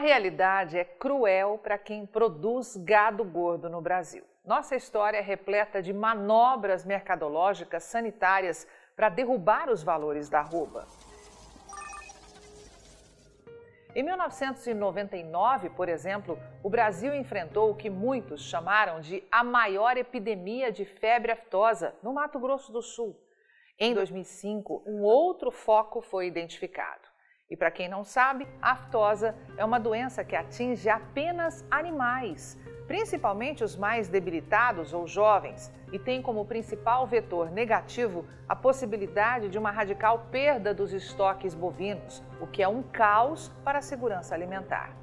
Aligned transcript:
realidade 0.00 0.78
é 0.78 0.84
cruel 0.84 1.58
para 1.62 1.78
quem 1.78 2.04
produz 2.04 2.76
gado 2.76 3.22
gordo 3.22 3.68
no 3.68 3.80
Brasil. 3.80 4.24
Nossa 4.44 4.74
história 4.74 5.18
é 5.18 5.20
repleta 5.20 5.80
de 5.80 5.92
manobras 5.92 6.84
mercadológicas 6.84 7.84
sanitárias 7.84 8.66
para 8.96 9.08
derrubar 9.08 9.70
os 9.70 9.82
valores 9.82 10.28
da 10.28 10.40
arroba. 10.40 10.86
Em 13.94 14.02
1999, 14.02 15.70
por 15.70 15.88
exemplo, 15.88 16.38
o 16.62 16.70
Brasil 16.70 17.14
enfrentou 17.14 17.70
o 17.70 17.76
que 17.76 17.90
muitos 17.90 18.42
chamaram 18.42 19.00
de 19.00 19.22
a 19.30 19.42
maior 19.42 19.96
epidemia 19.96 20.70
de 20.70 20.84
febre 20.84 21.32
aftosa 21.32 21.94
no 22.02 22.12
Mato 22.12 22.38
Grosso 22.38 22.72
do 22.72 22.82
Sul. 22.82 23.20
Em 23.78 23.92
2005, 23.92 24.84
um 24.86 25.02
outro 25.02 25.50
foco 25.50 26.00
foi 26.00 26.26
identificado. 26.26 27.09
E 27.50 27.56
para 27.56 27.70
quem 27.70 27.88
não 27.88 28.04
sabe, 28.04 28.46
a 28.62 28.70
aftosa 28.70 29.34
é 29.56 29.64
uma 29.64 29.80
doença 29.80 30.22
que 30.22 30.36
atinge 30.36 30.88
apenas 30.88 31.64
animais, 31.68 32.56
principalmente 32.86 33.64
os 33.64 33.74
mais 33.74 34.08
debilitados 34.08 34.92
ou 34.92 35.08
jovens, 35.08 35.68
e 35.92 35.98
tem 35.98 36.22
como 36.22 36.44
principal 36.44 37.08
vetor 37.08 37.50
negativo 37.50 38.24
a 38.48 38.54
possibilidade 38.54 39.48
de 39.48 39.58
uma 39.58 39.72
radical 39.72 40.28
perda 40.30 40.72
dos 40.72 40.92
estoques 40.92 41.52
bovinos, 41.52 42.22
o 42.40 42.46
que 42.46 42.62
é 42.62 42.68
um 42.68 42.84
caos 42.84 43.48
para 43.64 43.80
a 43.80 43.82
segurança 43.82 44.32
alimentar. 44.32 44.99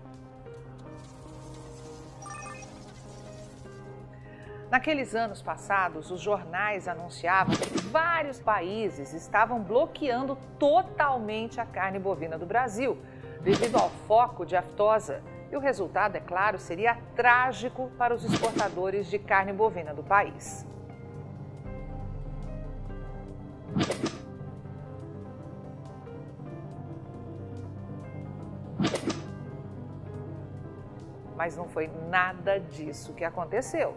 Naqueles 4.70 5.16
anos 5.16 5.42
passados, 5.42 6.12
os 6.12 6.20
jornais 6.20 6.90
anunciavam 6.90 7.56
que 7.56 7.82
vários 7.88 8.42
países 8.42 9.14
estavam 9.14 9.62
bloqueando 9.62 10.38
totalmente 10.60 11.62
a 11.62 11.66
carne 11.66 11.98
bovina 11.98 12.38
do 12.38 12.46
Brasil, 12.46 12.98
devido 13.42 13.78
ao 13.78 13.90
foco 14.08 14.46
de 14.46 14.58
aftosa. 14.58 15.24
E 15.50 15.56
o 15.56 15.60
resultado, 15.62 16.18
é 16.18 16.20
claro, 16.20 16.60
seria 16.60 16.98
trágico 17.16 17.90
para 17.98 18.14
os 18.14 18.26
exportadores 18.26 19.08
de 19.08 19.18
carne 19.18 19.54
bovina 19.54 19.94
do 19.94 20.04
país. 20.04 20.68
Mas 31.38 31.56
não 31.56 31.70
foi 31.70 31.90
nada 32.10 32.60
disso 32.60 33.14
que 33.14 33.24
aconteceu. 33.24 33.96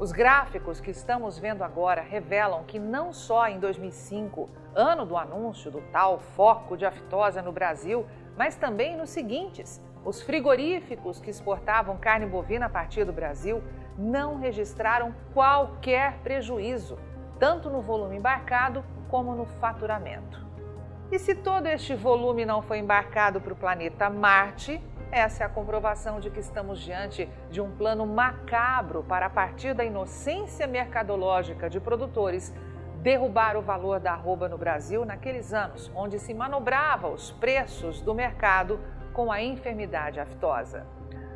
Os 0.00 0.12
gráficos 0.12 0.80
que 0.80 0.92
estamos 0.92 1.40
vendo 1.40 1.64
agora 1.64 2.00
revelam 2.00 2.62
que 2.62 2.78
não 2.78 3.12
só 3.12 3.48
em 3.48 3.58
2005, 3.58 4.48
ano 4.72 5.04
do 5.04 5.16
anúncio 5.16 5.72
do 5.72 5.80
tal 5.90 6.20
foco 6.20 6.76
de 6.76 6.86
aftosa 6.86 7.42
no 7.42 7.50
Brasil, 7.50 8.06
mas 8.36 8.54
também 8.54 8.96
nos 8.96 9.10
seguintes, 9.10 9.82
os 10.04 10.22
frigoríficos 10.22 11.18
que 11.18 11.30
exportavam 11.30 11.96
carne 11.96 12.26
bovina 12.26 12.66
a 12.66 12.68
partir 12.68 13.04
do 13.04 13.12
Brasil 13.12 13.60
não 13.98 14.38
registraram 14.38 15.12
qualquer 15.34 16.18
prejuízo, 16.18 16.96
tanto 17.40 17.68
no 17.68 17.82
volume 17.82 18.18
embarcado 18.18 18.84
como 19.08 19.34
no 19.34 19.46
faturamento. 19.46 20.46
E 21.10 21.18
se 21.18 21.34
todo 21.34 21.66
este 21.66 21.96
volume 21.96 22.46
não 22.46 22.62
foi 22.62 22.78
embarcado 22.78 23.40
para 23.40 23.52
o 23.52 23.56
planeta 23.56 24.08
Marte, 24.08 24.80
essa 25.10 25.42
é 25.42 25.46
a 25.46 25.48
comprovação 25.48 26.20
de 26.20 26.30
que 26.30 26.40
estamos 26.40 26.80
diante 26.80 27.28
de 27.50 27.60
um 27.60 27.70
plano 27.70 28.06
macabro 28.06 29.02
para, 29.02 29.26
a 29.26 29.30
partir 29.30 29.74
da 29.74 29.84
inocência 29.84 30.66
mercadológica 30.66 31.68
de 31.70 31.80
produtores, 31.80 32.54
derrubar 33.02 33.56
o 33.56 33.62
valor 33.62 34.00
da 34.00 34.12
arroba 34.12 34.48
no 34.48 34.58
Brasil 34.58 35.04
naqueles 35.04 35.52
anos 35.54 35.90
onde 35.94 36.18
se 36.18 36.34
manobrava 36.34 37.08
os 37.08 37.30
preços 37.32 38.00
do 38.00 38.14
mercado 38.14 38.80
com 39.12 39.32
a 39.32 39.42
enfermidade 39.42 40.20
aftosa. 40.20 40.86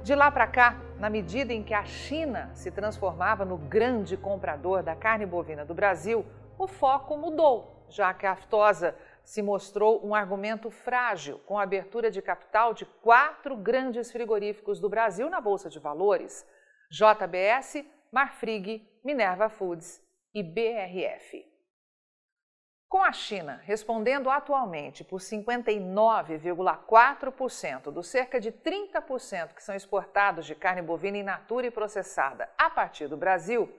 De 0.03 0.15
lá 0.15 0.31
para 0.31 0.47
cá, 0.47 0.77
na 0.99 1.09
medida 1.09 1.53
em 1.53 1.63
que 1.63 1.73
a 1.73 1.85
China 1.85 2.51
se 2.55 2.71
transformava 2.71 3.45
no 3.45 3.57
grande 3.57 4.17
comprador 4.17 4.83
da 4.83 4.97
carne 4.97 5.25
bovina 5.25 5.65
do 5.65 5.75
Brasil, 5.75 6.27
o 6.59 6.67
foco 6.67 7.17
mudou, 7.17 7.87
já 7.89 8.13
que 8.13 8.27
a 8.27 8.33
aftosa 8.33 8.95
se 9.25 9.43
mostrou 9.43 10.05
um 10.07 10.15
argumento 10.15 10.71
frágil 10.71 11.39
com 11.41 11.59
a 11.59 11.63
abertura 11.63 12.11
de 12.11 12.21
capital 12.21 12.75
de 12.75 12.85
quatro 12.85 13.57
grandes 13.57 14.11
frigoríficos 14.11 14.81
do 14.81 14.89
Brasil 14.89 15.31
na 15.31 15.41
Bolsa 15.41 15.71
de 15.71 15.79
Valores: 15.79 16.47
JBS, 16.91 17.85
Marfrig, 18.11 18.87
Minerva 19.05 19.49
Foods 19.49 20.03
e 20.35 20.43
BRF. 20.43 21.53
Com 22.93 23.03
a 23.03 23.11
China 23.11 23.59
respondendo 23.65 24.29
atualmente 24.29 25.03
por 25.03 25.19
59,4% 25.19 27.91
dos 27.91 28.09
cerca 28.09 28.39
de 28.39 28.53
30% 28.53 29.55
que 29.55 29.63
são 29.63 29.75
exportados 29.75 30.45
de 30.45 30.55
carne 30.55 30.83
bovina 30.83 31.17
in 31.17 31.23
natura 31.23 31.67
e 31.67 31.71
processada 31.71 32.51
a 32.59 32.69
partir 32.69 33.09
do 33.09 33.17
Brasil, 33.17 33.75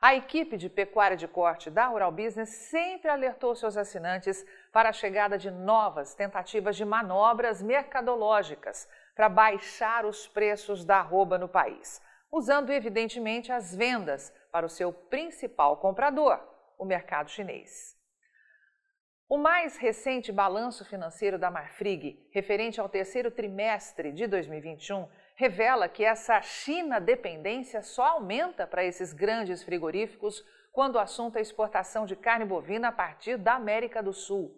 a 0.00 0.14
equipe 0.14 0.56
de 0.56 0.68
pecuária 0.68 1.16
de 1.16 1.26
corte 1.26 1.70
da 1.70 1.86
Rural 1.86 2.12
Business 2.12 2.50
sempre 2.70 3.10
alertou 3.10 3.54
seus 3.54 3.76
assinantes 3.76 4.46
para 4.72 4.90
a 4.90 4.92
chegada 4.92 5.36
de 5.36 5.50
novas 5.50 6.14
tentativas 6.14 6.76
de 6.76 6.84
manobras 6.84 7.60
mercadológicas 7.60 8.88
para 9.16 9.28
baixar 9.28 10.06
os 10.06 10.28
preços 10.28 10.84
da 10.84 10.98
arroba 10.98 11.36
no 11.36 11.48
país, 11.48 12.00
usando 12.30 12.70
evidentemente 12.70 13.50
as 13.50 13.74
vendas 13.74 14.32
para 14.52 14.64
o 14.64 14.68
seu 14.68 14.92
principal 14.92 15.78
comprador, 15.78 16.40
o 16.78 16.84
mercado 16.84 17.30
chinês. 17.30 17.98
O 19.28 19.36
mais 19.36 19.76
recente 19.76 20.32
balanço 20.32 20.84
financeiro 20.84 21.38
da 21.38 21.50
Marfrig, 21.50 22.26
referente 22.30 22.80
ao 22.80 22.88
terceiro 22.88 23.30
trimestre 23.30 24.12
de 24.12 24.26
2021, 24.26 25.06
revela 25.38 25.88
que 25.88 26.04
essa 26.04 26.42
China 26.42 27.00
dependência 27.00 27.80
só 27.80 28.02
aumenta 28.08 28.66
para 28.66 28.82
esses 28.84 29.12
grandes 29.12 29.62
frigoríficos 29.62 30.44
quando 30.72 30.96
o 30.96 30.98
assunto 30.98 31.36
é 31.36 31.40
exportação 31.40 32.04
de 32.04 32.16
carne 32.16 32.44
bovina 32.44 32.88
a 32.88 32.92
partir 32.92 33.36
da 33.38 33.54
América 33.54 34.02
do 34.02 34.12
Sul. 34.12 34.52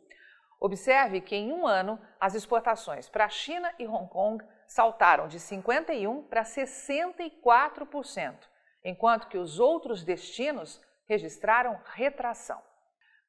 Observe 0.58 1.20
que 1.20 1.36
em 1.36 1.52
um 1.52 1.66
ano 1.66 2.00
as 2.18 2.34
exportações 2.34 3.10
para 3.10 3.26
a 3.26 3.28
China 3.28 3.70
e 3.78 3.86
Hong 3.86 4.08
Kong 4.08 4.42
saltaram 4.66 5.28
de 5.28 5.38
51% 5.38 6.24
para 6.28 6.44
64%, 6.44 8.38
enquanto 8.82 9.28
que 9.28 9.36
os 9.36 9.60
outros 9.60 10.02
destinos 10.02 10.80
registraram 11.04 11.78
retração. 11.92 12.69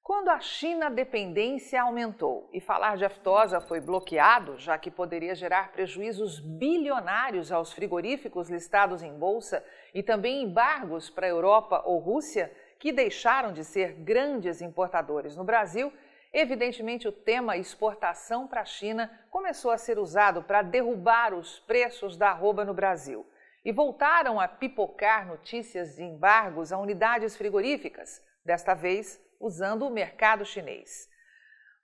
Quando 0.03 0.29
a 0.29 0.39
China 0.39 0.89
dependência 0.89 1.79
aumentou. 1.79 2.49
E 2.51 2.59
falar 2.59 2.97
de 2.97 3.05
aftosa 3.05 3.61
foi 3.61 3.79
bloqueado, 3.79 4.57
já 4.57 4.75
que 4.75 4.89
poderia 4.89 5.35
gerar 5.35 5.71
prejuízos 5.71 6.39
bilionários 6.39 7.51
aos 7.51 7.71
frigoríficos 7.71 8.49
listados 8.49 9.03
em 9.03 9.13
bolsa 9.13 9.63
e 9.93 10.01
também 10.01 10.41
embargos 10.41 11.07
para 11.07 11.27
a 11.27 11.29
Europa 11.29 11.83
ou 11.85 11.99
Rússia, 11.99 12.51
que 12.79 12.91
deixaram 12.91 13.53
de 13.53 13.63
ser 13.63 13.93
grandes 13.93 14.59
importadores 14.59 15.35
no 15.35 15.43
Brasil, 15.43 15.93
evidentemente 16.33 17.07
o 17.07 17.11
tema 17.11 17.55
exportação 17.55 18.47
para 18.47 18.61
a 18.61 18.65
China 18.65 19.11
começou 19.29 19.69
a 19.69 19.77
ser 19.77 19.99
usado 19.99 20.41
para 20.41 20.63
derrubar 20.63 21.31
os 21.31 21.59
preços 21.59 22.17
da 22.17 22.29
arroba 22.31 22.65
no 22.65 22.73
Brasil. 22.73 23.23
E 23.63 23.71
voltaram 23.71 24.39
a 24.39 24.47
pipocar 24.47 25.27
notícias 25.27 25.95
de 25.95 26.03
embargos 26.03 26.73
a 26.73 26.79
unidades 26.79 27.37
frigoríficas, 27.37 28.19
desta 28.43 28.73
vez 28.73 29.21
usando 29.41 29.87
o 29.87 29.89
mercado 29.89 30.45
chinês. 30.45 31.09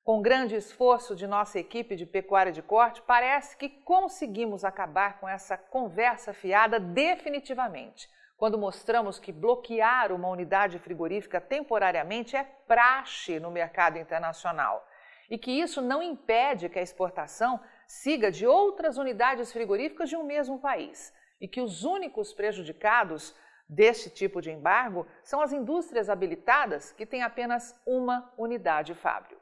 Com 0.04 0.22
grande 0.22 0.56
esforço 0.56 1.16
de 1.16 1.28
nossa 1.28 1.60
equipe 1.60 1.96
de 1.96 2.06
pecuária 2.06 2.52
de 2.52 2.62
corte, 2.62 3.02
parece 3.02 3.58
que 3.58 3.68
conseguimos 3.68 4.64
acabar 4.64 5.20
com 5.20 5.28
essa 5.28 5.58
conversa 5.58 6.32
fiada 6.32 6.80
definitivamente, 6.80 8.08
quando 8.38 8.58
mostramos 8.58 9.20
que 9.20 9.34
bloquear 9.34 10.14
uma 10.14 10.30
unidade 10.30 10.80
frigorífica 10.80 11.42
temporariamente 11.42 12.38
é 12.38 12.44
praxe 12.44 13.40
no 13.40 13.52
mercado 13.52 13.98
internacional 13.98 14.88
e 15.30 15.38
que 15.38 15.52
isso 15.52 15.82
não 15.82 16.02
impede 16.02 16.70
que 16.70 16.80
a 16.80 16.82
exportação 16.82 17.60
siga 17.86 18.32
de 18.32 18.46
outras 18.48 18.98
unidades 18.98 19.52
frigoríficas 19.52 20.10
de 20.10 20.16
um 20.16 20.24
mesmo 20.24 20.60
país 20.60 21.14
e 21.42 21.48
que 21.48 21.62
os 21.62 21.84
únicos 21.84 22.34
prejudicados 22.34 23.36
deste 23.68 24.10
tipo 24.10 24.42
de 24.42 24.52
embargo 24.52 25.06
são 25.24 25.42
as 25.42 25.52
indústrias 25.52 26.10
habilitadas 26.10 26.92
que 26.92 27.06
têm 27.06 27.22
apenas 27.22 27.76
uma 27.86 28.32
unidade 28.38 28.94
fábrica. 28.94 29.42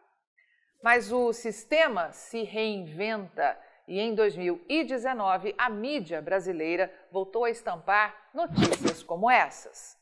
Mas 0.83 1.11
o 1.11 1.33
sistema 1.33 2.11
se 2.11 2.43
reinventa 2.43 3.57
e 3.87 3.99
em 3.99 4.15
2019 4.15 5.53
a 5.57 5.69
mídia 5.69 6.21
brasileira 6.21 6.91
voltou 7.11 7.45
a 7.45 7.49
estampar 7.49 8.29
notícias 8.33 9.03
como 9.03 9.29
essas. 9.29 9.95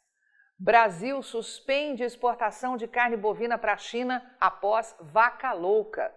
Brasil 0.57 1.21
suspende 1.21 2.03
exportação 2.03 2.77
de 2.77 2.87
carne 2.87 3.17
bovina 3.17 3.57
para 3.57 3.73
a 3.73 3.77
China 3.77 4.23
após 4.39 4.95
vaca 4.99 5.51
louca. 5.51 6.13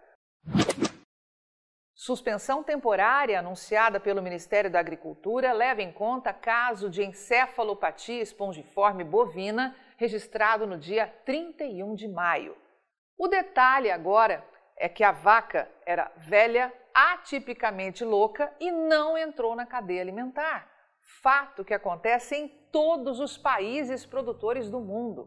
Suspensão 1.97 2.63
temporária 2.63 3.39
anunciada 3.39 3.99
pelo 3.99 4.21
Ministério 4.21 4.71
da 4.71 4.79
Agricultura 4.79 5.55
leva 5.55 5.81
em 5.81 5.91
conta 5.91 6.31
caso 6.31 6.91
de 6.91 7.03
encefalopatia 7.03 8.21
espongiforme 8.21 9.03
bovina 9.03 9.75
registrado 9.97 10.67
no 10.67 10.77
dia 10.77 11.07
31 11.25 11.95
de 11.95 12.07
maio. 12.07 12.55
O 13.17 13.27
detalhe 13.27 13.91
agora 13.91 14.47
é 14.77 14.91
que 14.91 15.03
a 15.03 15.11
vaca 15.11 15.71
era 15.87 16.13
velha, 16.19 16.71
atipicamente 16.93 18.05
louca 18.05 18.55
e 18.61 18.71
não 18.71 19.17
entrou 19.17 19.57
na 19.57 19.65
cadeia 19.65 20.03
alimentar. 20.03 20.71
Fato 21.23 21.65
que 21.65 21.73
acontece 21.73 22.37
em 22.37 22.49
todos 22.71 23.21
os 23.21 23.39
países 23.39 24.05
produtores 24.05 24.69
do 24.69 24.81
mundo. 24.81 25.27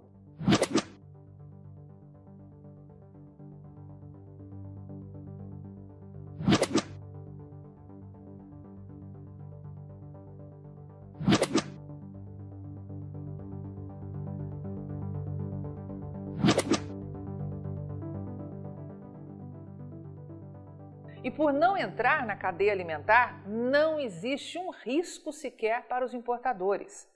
Por 21.50 21.54
não 21.54 21.75
entrar 21.75 22.28
na 22.28 22.36
cadeia 22.36 22.72
alimentar, 22.72 23.42
não 23.48 24.00
existe 24.00 24.60
um 24.60 24.69
risco 24.69 25.34
sequer 25.34 25.88
para 25.88 26.06
os 26.06 26.13
importadores. 26.13 27.10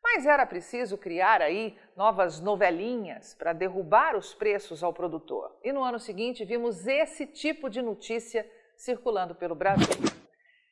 Mas 0.00 0.24
era 0.24 0.46
preciso 0.46 0.96
criar 0.96 1.42
aí 1.42 1.76
novas 1.96 2.40
novelinhas 2.40 3.34
para 3.34 3.52
derrubar 3.52 4.14
os 4.14 4.32
preços 4.32 4.84
ao 4.84 4.92
produtor. 4.92 5.58
E 5.64 5.72
no 5.72 5.82
ano 5.82 5.98
seguinte 5.98 6.44
vimos 6.44 6.86
esse 6.86 7.26
tipo 7.26 7.68
de 7.68 7.82
notícia 7.82 8.48
circulando 8.76 9.34
pelo 9.34 9.56
Brasil. 9.56 9.96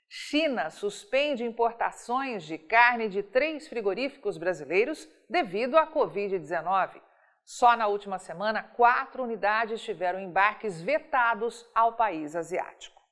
China 0.08 0.70
suspende 0.70 1.42
importações 1.42 2.44
de 2.44 2.56
carne 2.56 3.08
de 3.08 3.24
três 3.24 3.66
frigoríficos 3.66 4.38
brasileiros 4.38 5.08
devido 5.28 5.76
à 5.76 5.84
Covid-19. 5.84 7.02
Só 7.44 7.76
na 7.76 7.86
última 7.86 8.18
semana, 8.18 8.62
quatro 8.62 9.22
unidades 9.22 9.82
tiveram 9.82 10.18
embarques 10.18 10.80
vetados 10.80 11.68
ao 11.74 11.92
país 11.92 12.34
asiático. 12.34 13.02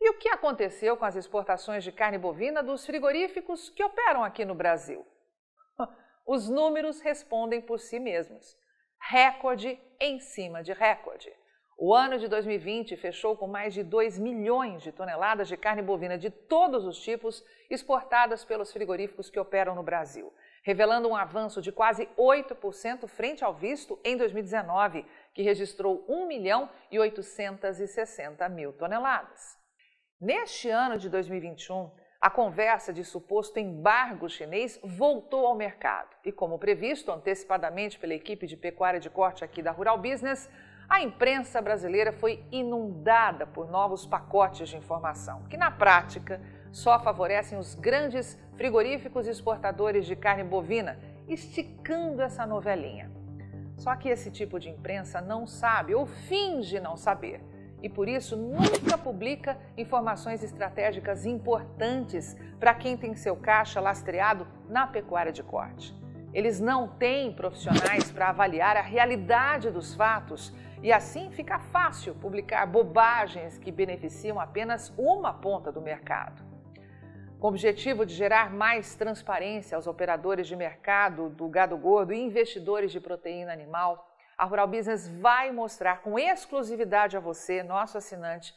E 0.00 0.10
o 0.10 0.18
que 0.18 0.28
aconteceu 0.28 0.96
com 0.96 1.04
as 1.04 1.16
exportações 1.16 1.82
de 1.82 1.90
carne 1.90 2.16
bovina 2.16 2.62
dos 2.62 2.86
frigoríficos 2.86 3.70
que 3.70 3.82
operam 3.82 4.22
aqui 4.22 4.44
no 4.44 4.54
Brasil? 4.54 5.04
Os 6.26 6.48
números 6.48 7.00
respondem 7.00 7.60
por 7.60 7.80
si 7.80 7.98
mesmos. 7.98 8.56
Recorde 9.00 9.80
em 9.98 10.20
cima 10.20 10.62
de 10.62 10.72
recorde. 10.72 11.32
O 11.76 11.92
ano 11.92 12.18
de 12.18 12.28
2020 12.28 12.96
fechou 12.96 13.36
com 13.36 13.48
mais 13.48 13.74
de 13.74 13.82
2 13.82 14.16
milhões 14.16 14.82
de 14.82 14.92
toneladas 14.92 15.48
de 15.48 15.56
carne 15.56 15.82
bovina 15.82 16.16
de 16.16 16.30
todos 16.30 16.84
os 16.84 17.00
tipos 17.00 17.44
exportadas 17.68 18.44
pelos 18.44 18.72
frigoríficos 18.72 19.28
que 19.28 19.40
operam 19.40 19.74
no 19.74 19.82
Brasil 19.82 20.32
revelando 20.62 21.08
um 21.08 21.16
avanço 21.16 21.60
de 21.60 21.72
quase 21.72 22.08
8% 22.16 23.06
frente 23.08 23.44
ao 23.44 23.52
visto 23.52 23.98
em 24.04 24.16
2019, 24.16 25.04
que 25.34 25.42
registrou 25.42 26.04
1 26.08 26.26
milhão 26.26 26.70
e 26.90 26.98
860 26.98 28.48
mil 28.48 28.72
toneladas. 28.72 29.58
Neste 30.20 30.70
ano 30.70 30.98
de 30.98 31.08
2021, 31.08 31.90
a 32.20 32.30
conversa 32.30 32.92
de 32.92 33.04
suposto 33.04 33.58
embargo 33.58 34.28
chinês 34.28 34.78
voltou 34.84 35.44
ao 35.44 35.56
mercado 35.56 36.14
e, 36.24 36.30
como 36.30 36.56
previsto 36.56 37.10
antecipadamente 37.10 37.98
pela 37.98 38.14
equipe 38.14 38.46
de 38.46 38.56
pecuária 38.56 39.00
de 39.00 39.10
corte 39.10 39.44
aqui 39.44 39.60
da 39.60 39.72
Rural 39.72 39.98
Business, 39.98 40.48
a 40.88 41.00
imprensa 41.00 41.60
brasileira 41.60 42.12
foi 42.12 42.44
inundada 42.52 43.44
por 43.44 43.68
novos 43.68 44.06
pacotes 44.06 44.68
de 44.68 44.76
informação, 44.76 45.42
que 45.48 45.56
na 45.56 45.70
prática 45.70 46.40
só 46.72 46.98
favorecem 46.98 47.58
os 47.58 47.74
grandes 47.74 48.38
frigoríficos 48.56 49.28
exportadores 49.28 50.06
de 50.06 50.16
carne 50.16 50.42
bovina, 50.42 50.98
esticando 51.28 52.22
essa 52.22 52.44
novelinha. 52.44 53.10
Só 53.76 53.94
que 53.94 54.08
esse 54.08 54.30
tipo 54.30 54.58
de 54.58 54.70
imprensa 54.70 55.20
não 55.20 55.46
sabe 55.46 55.94
ou 55.94 56.06
finge 56.06 56.80
não 56.80 56.96
saber 56.96 57.40
e 57.82 57.88
por 57.88 58.08
isso 58.08 58.36
nunca 58.36 58.96
publica 58.96 59.58
informações 59.76 60.42
estratégicas 60.42 61.26
importantes 61.26 62.36
para 62.58 62.74
quem 62.74 62.96
tem 62.96 63.14
seu 63.16 63.34
caixa 63.34 63.80
lastreado 63.80 64.46
na 64.68 64.86
pecuária 64.86 65.32
de 65.32 65.42
corte. 65.42 65.94
Eles 66.32 66.60
não 66.60 66.88
têm 66.88 67.32
profissionais 67.32 68.10
para 68.10 68.28
avaliar 68.28 68.76
a 68.76 68.80
realidade 68.80 69.70
dos 69.70 69.94
fatos 69.94 70.54
e 70.82 70.92
assim 70.92 71.30
fica 71.30 71.58
fácil 71.58 72.14
publicar 72.14 72.64
bobagens 72.66 73.58
que 73.58 73.70
beneficiam 73.70 74.40
apenas 74.40 74.92
uma 74.96 75.34
ponta 75.34 75.70
do 75.70 75.80
mercado. 75.80 76.51
Com 77.42 77.48
o 77.48 77.50
objetivo 77.50 78.06
de 78.06 78.14
gerar 78.14 78.52
mais 78.52 78.94
transparência 78.94 79.74
aos 79.74 79.88
operadores 79.88 80.46
de 80.46 80.54
mercado 80.54 81.28
do 81.28 81.48
gado 81.48 81.76
gordo 81.76 82.12
e 82.12 82.16
investidores 82.16 82.92
de 82.92 83.00
proteína 83.00 83.52
animal, 83.52 84.14
a 84.38 84.44
Rural 84.44 84.68
Business 84.68 85.08
vai 85.08 85.50
mostrar 85.50 86.02
com 86.02 86.16
exclusividade 86.16 87.16
a 87.16 87.20
você, 87.20 87.64
nosso 87.64 87.98
assinante, 87.98 88.54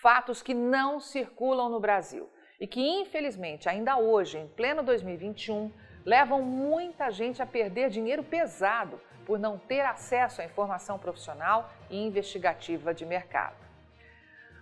fatos 0.00 0.40
que 0.40 0.54
não 0.54 1.00
circulam 1.00 1.68
no 1.68 1.80
Brasil 1.80 2.30
e 2.60 2.66
que, 2.68 2.80
infelizmente, 2.80 3.68
ainda 3.68 3.98
hoje, 3.98 4.38
em 4.38 4.46
pleno 4.46 4.84
2021, 4.84 5.72
levam 6.04 6.40
muita 6.40 7.10
gente 7.10 7.42
a 7.42 7.46
perder 7.46 7.90
dinheiro 7.90 8.22
pesado 8.22 9.00
por 9.26 9.36
não 9.36 9.58
ter 9.58 9.80
acesso 9.80 10.40
à 10.40 10.44
informação 10.44 10.96
profissional 10.96 11.72
e 11.90 12.00
investigativa 12.00 12.94
de 12.94 13.04
mercado. 13.04 13.67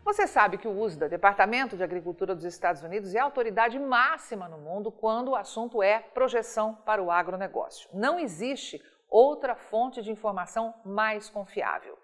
Você 0.06 0.28
sabe 0.28 0.56
que 0.56 0.68
o 0.68 0.80
USDA, 0.80 1.08
Departamento 1.08 1.76
de 1.76 1.82
Agricultura 1.82 2.32
dos 2.32 2.44
Estados 2.44 2.80
Unidos, 2.80 3.12
é 3.12 3.18
a 3.18 3.24
autoridade 3.24 3.76
máxima 3.76 4.48
no 4.48 4.56
mundo 4.56 4.92
quando 4.92 5.30
o 5.30 5.34
assunto 5.34 5.82
é 5.82 5.98
projeção 5.98 6.76
para 6.86 7.02
o 7.02 7.10
agronegócio. 7.10 7.90
Não 7.92 8.16
existe 8.16 8.80
outra 9.10 9.56
fonte 9.56 10.00
de 10.00 10.12
informação 10.12 10.72
mais 10.84 11.28
confiável. 11.28 11.98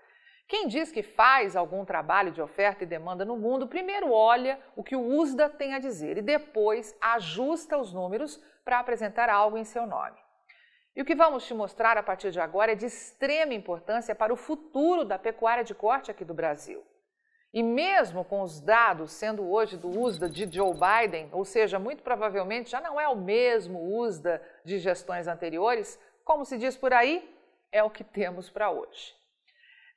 Quem 0.48 0.66
diz 0.66 0.90
que 0.90 1.04
faz 1.04 1.54
algum 1.54 1.84
trabalho 1.84 2.32
de 2.32 2.42
oferta 2.42 2.82
e 2.82 2.88
demanda 2.88 3.24
no 3.24 3.36
mundo, 3.36 3.68
primeiro 3.68 4.10
olha 4.10 4.58
o 4.74 4.82
que 4.82 4.96
o 4.96 5.06
USDA 5.20 5.48
tem 5.48 5.72
a 5.72 5.78
dizer 5.78 6.18
e 6.18 6.22
depois 6.22 6.96
ajusta 7.00 7.78
os 7.78 7.92
números 7.92 8.42
para 8.64 8.80
apresentar 8.80 9.30
algo 9.30 9.56
em 9.56 9.64
seu 9.64 9.86
nome. 9.86 10.18
E 10.96 11.02
o 11.02 11.04
que 11.04 11.14
vamos 11.14 11.46
te 11.46 11.54
mostrar 11.54 11.96
a 11.96 12.02
partir 12.02 12.32
de 12.32 12.40
agora 12.40 12.72
é 12.72 12.74
de 12.74 12.86
extrema 12.86 13.54
importância 13.54 14.12
para 14.12 14.32
o 14.32 14.36
futuro 14.36 15.04
da 15.04 15.20
pecuária 15.20 15.62
de 15.62 15.72
corte 15.72 16.10
aqui 16.10 16.24
do 16.24 16.34
Brasil. 16.34 16.84
E 17.52 17.62
mesmo 17.62 18.24
com 18.24 18.40
os 18.40 18.60
dados 18.60 19.12
sendo 19.12 19.50
hoje 19.50 19.76
do 19.76 19.88
USDA 20.00 20.28
de 20.28 20.50
Joe 20.50 20.72
Biden, 20.72 21.28
ou 21.32 21.44
seja, 21.44 21.78
muito 21.78 22.02
provavelmente 22.02 22.70
já 22.70 22.80
não 22.80 22.98
é 22.98 23.06
o 23.08 23.16
mesmo 23.16 23.98
USDA 23.98 24.40
de 24.64 24.78
gestões 24.78 25.28
anteriores, 25.28 26.00
como 26.24 26.46
se 26.46 26.56
diz 26.56 26.76
por 26.76 26.94
aí, 26.94 27.28
é 27.70 27.82
o 27.82 27.90
que 27.90 28.02
temos 28.02 28.48
para 28.48 28.70
hoje. 28.70 29.14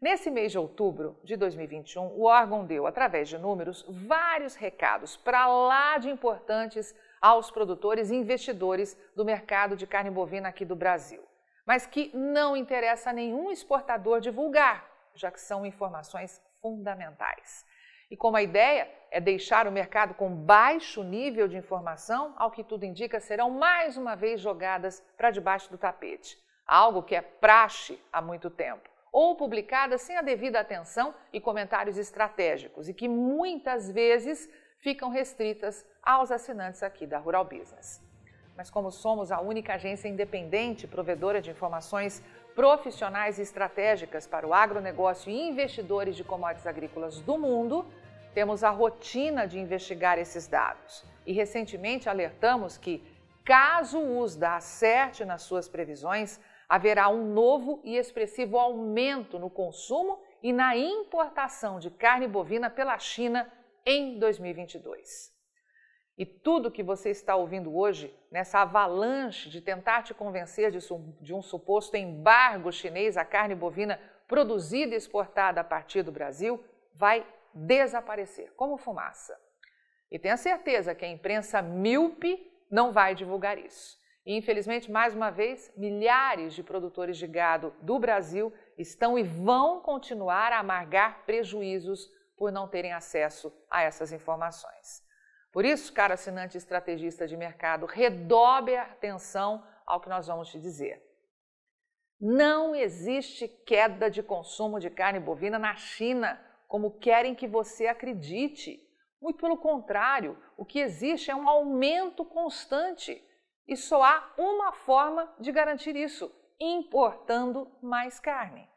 Nesse 0.02 0.30
mês 0.30 0.52
de 0.52 0.60
outubro 0.60 1.18
de 1.24 1.38
2021, 1.38 2.07
o 2.07 2.24
órgão 2.24 2.66
deu, 2.66 2.86
através 2.86 3.30
de 3.30 3.38
números, 3.38 3.86
vários 3.88 4.56
recados 4.56 5.16
para 5.16 5.48
lá 5.48 5.97
de 5.97 6.09
importantes 6.09 6.94
aos 7.21 7.50
produtores 7.50 8.12
e 8.12 8.16
investidores 8.16 8.97
do 9.16 9.24
mercado 9.24 9.78
de 9.78 9.88
carne 9.88 10.12
bovina 10.12 10.50
aqui 10.50 10.66
do 10.66 10.76
Brasil, 10.76 11.24
mas 11.66 11.88
que 11.88 12.12
não 12.14 12.56
interessa 12.56 13.09
a 13.09 13.14
nenhum 13.14 13.50
exportador 13.50 14.19
divulgar, 14.19 14.85
já 15.16 15.31
que 15.31 15.40
são 15.40 15.66
informações 15.66 16.42
fundamentais. 16.66 17.64
E 18.10 18.18
como 18.18 18.38
a 18.38 18.42
ideia 18.42 18.92
é 19.12 19.22
deixar 19.22 19.68
o 19.68 19.72
mercado 19.72 20.16
com 20.16 20.36
baixo 20.36 21.04
nível 21.04 21.48
de 21.48 21.57
informação, 21.57 22.34
ao 22.38 22.50
que 22.50 22.64
tudo 22.64 22.86
indica, 22.86 23.19
serão 23.19 23.52
mais 23.52 23.98
uma 23.98 24.16
vez 24.16 24.42
jogadas 24.42 25.00
para 25.16 25.30
debaixo 25.30 25.69
do 25.69 25.78
tapete, 25.78 26.36
algo 26.66 27.04
que 27.04 27.16
é 27.16 27.22
praxe 27.22 28.02
há 28.12 28.19
muito 28.19 28.50
tempo, 28.50 28.90
ou 29.12 29.36
publicadas 29.36 30.02
sem 30.02 30.18
a 30.18 30.24
devida 30.24 30.60
atenção 30.60 31.14
e 31.31 31.40
comentários 31.40 32.00
estratégicos, 32.00 32.90
e 32.90 32.95
que 32.95 33.07
muitas 33.07 33.92
vezes 33.92 34.50
ficam 34.80 35.10
restritas 35.12 35.86
aos 36.02 36.31
assinantes 36.31 36.81
aqui 36.81 37.06
da 37.06 37.19
Rural 37.19 37.45
Business. 37.45 38.04
Mas 38.57 38.72
como 38.72 38.90
somos 38.90 39.31
a 39.31 39.40
única 39.40 39.76
agência 39.76 40.07
independente 40.07 40.88
provedora 40.88 41.42
de 41.42 41.52
informações 41.52 42.24
profissionais 42.56 43.38
estratégicas 43.38 44.26
para 44.26 44.47
o 44.47 44.54
agronegócio 44.54 45.30
e 45.30 45.50
investidores 45.50 46.16
de 46.16 46.24
commodities 46.24 46.66
agrícolas 46.66 47.19
do 47.19 47.38
mundo, 47.38 47.85
temos 48.33 48.64
a 48.64 48.69
rotina 48.69 49.45
de 49.45 49.59
investigar 49.59 50.18
esses 50.18 50.47
dados. 50.47 51.04
E 51.26 51.33
recentemente 51.33 52.07
alertamos 52.07 52.78
que, 52.78 53.04
caso 53.44 54.00
o 54.00 54.19
USDA 54.19 54.56
acerte 54.56 55.26
nas 55.26 55.42
suas 55.42 55.68
previsões, 55.68 56.40
haverá 56.68 57.09
um 57.09 57.33
novo 57.33 57.81
e 57.83 57.97
expressivo 57.97 58.57
aumento 58.57 59.38
no 59.38 59.50
consumo 59.50 60.19
e 60.42 60.54
na 60.54 60.76
importação 60.78 61.80
de 61.80 61.90
carne 61.92 62.28
bovina 62.28 62.69
pela 62.69 62.97
China 62.97 63.52
em 63.85 64.18
2022. 64.18 65.34
E 66.18 66.26
tudo 66.26 66.72
que 66.72 66.81
você 66.81 67.10
está 67.10 67.36
ouvindo 67.36 67.76
hoje, 67.76 68.14
nessa 68.31 68.60
avalanche 68.60 69.50
de 69.50 69.60
tentar 69.60 70.02
te 70.02 70.14
convencer 70.14 70.72
de, 70.72 71.34
um 71.34 71.42
suposto 71.42 71.98
embargo 71.98 72.72
chinês 72.72 73.18
à 73.18 73.26
carne 73.26 73.54
bovina 73.54 74.00
produzida 74.26 74.94
e 74.94 74.98
exportada 74.98 75.60
a 75.60 75.64
partir 75.64 76.04
do 76.04 76.14
Brasil, 76.14 76.64
vai 76.94 77.26
desaparecer 77.54 78.54
como 78.56 78.78
fumaça. 78.78 79.38
E 80.10 80.18
tenha 80.18 80.38
certeza 80.38 80.95
que 80.95 81.04
a 81.04 81.10
imprensa 81.10 81.62
míope 81.62 82.50
não 82.72 82.94
vai 82.94 83.14
divulgar 83.14 83.57
isso. 83.57 83.98
E, 84.26 84.36
infelizmente, 84.36 84.90
mais 84.90 85.14
uma 85.14 85.30
vez, 85.30 85.72
milhares 85.78 86.54
de 86.54 86.64
produtores 86.64 87.18
de 87.18 87.28
gado 87.28 87.74
do 87.81 88.00
Brasil 88.00 88.52
estão 88.78 89.19
e 89.19 89.24
vão 89.24 89.81
continuar 89.81 90.52
a 90.52 90.60
amargar 90.60 91.26
prejuízos 91.26 92.10
por 92.36 92.52
não 92.52 92.68
terem 92.68 92.94
acesso 92.94 93.54
a 93.69 93.84
essas 93.84 94.12
informações. 94.12 95.05
Por 95.56 95.64
isso, 95.64 95.94
caro 95.94 96.14
assinante 96.14 96.57
estrategista 96.57 97.26
de 97.26 97.38
mercado, 97.38 97.85
redobre 97.85 98.76
a 98.76 98.83
atenção 98.83 99.66
ao 99.88 100.02
que 100.02 100.09
nós 100.09 100.28
vamos 100.28 100.50
te 100.50 100.59
dizer. 100.59 101.02
Não 102.19 102.76
existe 102.76 103.47
queda 103.47 104.12
de 104.12 104.21
consumo 104.21 104.81
de 104.81 104.90
carne 104.90 105.18
bovina 105.18 105.57
na 105.57 105.74
China, 105.78 106.38
como 106.68 107.00
querem 107.00 107.33
que 107.33 107.47
você 107.47 107.88
acredite. 107.88 108.85
Muito 109.21 109.40
pelo 109.40 109.56
contrário, 109.56 110.38
o 110.57 110.66
que 110.66 110.80
existe 110.80 111.31
é 111.31 111.35
um 111.35 111.47
aumento 111.47 112.26
constante. 112.26 113.26
E 113.66 113.78
só 113.78 114.04
há 114.04 114.33
uma 114.38 114.74
forma 114.74 115.33
de 115.40 115.54
garantir 115.54 115.95
isso: 115.95 116.30
importando 116.59 117.71
mais 117.81 118.19
carne. 118.19 118.68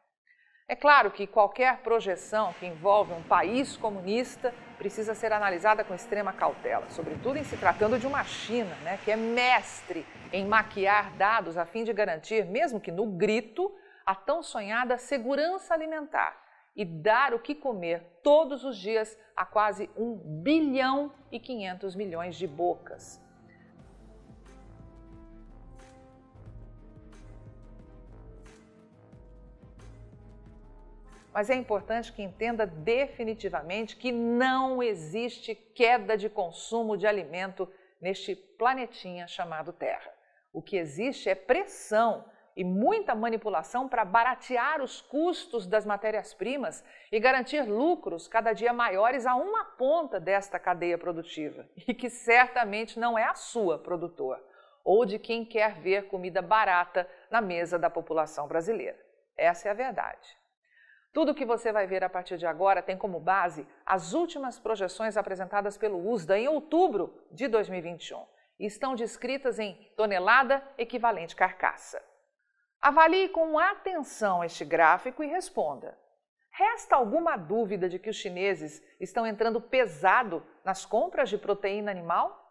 É 0.70 0.76
claro 0.76 1.10
que 1.10 1.26
qualquer 1.26 1.78
projeção 1.78 2.52
que 2.60 2.66
envolve 2.66 3.14
um 3.14 3.22
país 3.22 3.75
comunista 3.78 4.52
precisa 4.76 5.14
ser 5.14 5.32
analisada 5.32 5.82
com 5.82 5.94
extrema 5.94 6.30
cautela, 6.30 6.84
sobretudo 6.90 7.38
em 7.38 7.44
se 7.44 7.56
tratando 7.56 7.98
de 7.98 8.06
uma 8.06 8.22
China, 8.22 8.75
né, 8.84 8.98
que 9.02 9.10
é 9.10 9.16
mestre 9.16 10.06
em 10.30 10.46
maquiar 10.46 11.10
dados 11.16 11.56
a 11.56 11.64
fim 11.64 11.84
de 11.84 11.92
garantir, 11.94 12.44
mesmo 12.44 12.78
que 12.78 12.92
no 12.92 13.06
grito, 13.06 13.75
a 14.04 14.14
tão 14.14 14.42
sonhada 14.42 14.98
segurança 14.98 15.72
alimentar 15.72 16.37
e 16.76 16.84
dar 16.84 17.32
o 17.32 17.38
que 17.38 17.54
comer 17.54 18.20
todos 18.22 18.62
os 18.62 18.76
dias 18.76 19.18
a 19.34 19.46
quase 19.46 19.88
1 19.96 20.42
bilhão 20.42 21.10
e 21.32 21.40
500 21.40 21.94
milhões 21.96 22.37
de 22.37 22.46
bocas. 22.46 23.26
Mas 31.38 31.50
é 31.50 31.54
importante 31.54 32.12
que 32.12 32.21
entenda 32.21 32.66
definitivamente 32.66 33.95
que 33.95 34.11
não 34.11 34.83
existe 34.83 35.54
queda 35.54 36.16
de 36.16 36.28
consumo 36.28 36.97
de 36.97 37.07
alimento 37.07 37.73
neste 38.00 38.35
planetinha 38.35 39.28
chamado 39.28 39.73
Terra. 39.73 40.12
O 40.52 40.61
que 40.61 40.76
existe 40.76 41.28
é 41.28 41.37
pressão 41.37 42.25
e 42.57 42.64
muita 42.64 43.14
manipulação 43.14 43.88
para 43.88 44.04
baratear 44.04 44.83
os 44.83 45.00
custos 45.00 45.64
das 45.64 45.87
matérias-primas 45.87 46.85
e 47.12 47.21
garantir 47.21 47.62
lucros 47.62 48.26
cada 48.26 48.52
dia 48.52 48.73
maiores 48.73 49.25
a 49.25 49.37
uma 49.37 49.64
ponta 49.64 50.18
desta 50.18 50.59
cadeia 50.59 50.99
produtiva, 50.99 51.68
e 51.87 51.95
que 51.95 52.11
certamente 52.11 52.99
não 52.99 53.16
é 53.16 53.23
a 53.23 53.35
sua, 53.37 53.78
produtor, 53.78 54.45
ou 54.83 55.07
de 55.07 55.21
quem 55.21 55.45
quer 55.45 55.78
ver 55.78 56.09
comida 56.09 56.42
barata 56.42 57.09
na 57.30 57.40
mesa 57.40 57.78
da 57.78 57.88
população 57.88 58.49
brasileira. 58.49 58.99
Essa 59.37 59.68
é 59.68 59.71
a 59.71 59.75
verdade. 59.75 60.38
Tudo 61.18 61.32
o 61.32 61.34
que 61.34 61.44
você 61.44 61.72
vai 61.72 61.84
ver 61.84 62.04
a 62.04 62.08
partir 62.08 62.38
de 62.38 62.46
agora 62.46 62.80
tem 62.80 62.96
como 62.96 63.18
base 63.18 63.66
as 63.84 64.12
últimas 64.12 64.56
projeções 64.56 65.16
apresentadas 65.16 65.76
pelo 65.76 66.08
USDA 66.12 66.38
em 66.38 66.46
outubro 66.46 67.12
de 67.32 67.48
2021 67.48 68.25
e 68.60 68.66
estão 68.66 68.94
descritas 68.94 69.58
em 69.58 69.75
tonelada 69.96 70.62
equivalente 70.78 71.34
carcaça. 71.34 72.00
Avalie 72.80 73.30
com 73.30 73.58
atenção 73.58 74.44
este 74.44 74.64
gráfico 74.64 75.25
e 75.25 75.26
responda: 75.26 75.98
resta 76.52 76.94
alguma 76.94 77.37
dúvida 77.37 77.88
de 77.88 77.98
que 77.98 78.10
os 78.10 78.16
chineses 78.16 78.80
estão 79.00 79.26
entrando 79.26 79.60
pesado 79.60 80.46
nas 80.64 80.87
compras 80.87 81.28
de 81.28 81.37
proteína 81.37 81.90
animal? 81.90 82.48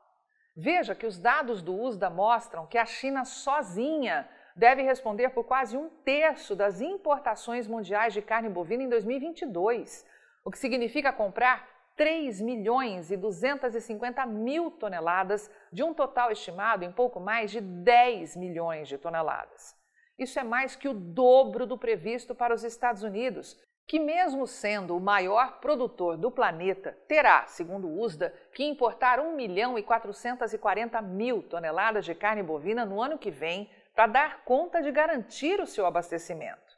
Veja 0.57 0.93
que 0.93 1.05
os 1.05 1.17
dados 1.17 1.62
do 1.62 1.74
USDA 1.74 2.09
mostram 2.09 2.67
que 2.67 2.77
a 2.77 2.86
China 2.86 3.24
sozinha 3.24 4.29
deve 4.57 4.81
responder 4.81 5.29
por 5.29 5.43
quase 5.43 5.77
um 5.77 5.87
terço 6.03 6.55
das 6.55 6.81
importações 6.81 7.67
mundiais 7.67 8.11
de 8.11 8.23
carne 8.23 8.49
bovina 8.49 8.81
em 8.81 8.89
2022, 8.89 10.03
o 10.43 10.49
que 10.49 10.57
significa 10.57 11.13
comprar 11.13 11.69
3 11.95 12.41
milhões 12.41 13.11
e 13.11 13.17
250 13.17 14.25
mil 14.25 14.71
toneladas 14.71 15.49
de 15.71 15.83
um 15.83 15.93
total 15.93 16.31
estimado 16.31 16.83
em 16.83 16.91
pouco 16.91 17.19
mais 17.19 17.51
de 17.51 17.61
10 17.61 18.35
milhões 18.35 18.87
de 18.87 18.97
toneladas. 18.97 19.75
Isso 20.17 20.39
é 20.39 20.43
mais 20.43 20.75
que 20.75 20.89
o 20.89 20.93
dobro 20.93 21.67
do 21.67 21.77
previsto 21.77 22.33
para 22.33 22.53
os 22.53 22.63
Estados 22.63 23.03
Unidos, 23.03 23.59
que, 23.87 23.99
mesmo 23.99 24.47
sendo 24.47 24.97
o 24.97 24.99
maior 24.99 25.59
produtor 25.59 26.17
do 26.17 26.31
planeta, 26.31 26.97
terá, 27.07 27.45
segundo 27.45 27.87
o 27.87 28.01
USDA, 28.01 28.33
que 28.53 28.63
importar 28.63 29.19
1 29.19 29.35
milhão 29.35 29.77
e 29.77 29.83
440 29.83 30.99
mil 31.01 31.43
toneladas 31.43 32.05
de 32.05 32.15
carne 32.15 32.41
bovina 32.41 32.85
no 32.85 33.01
ano 33.01 33.17
que 33.17 33.29
vem 33.29 33.69
para 33.97 34.05
dar 34.05 34.43
conta 34.43 34.79
de 34.79 34.91
garantir 34.91 35.59
o 35.59 35.65
seu 35.65 35.83
abastecimento. 35.83 36.77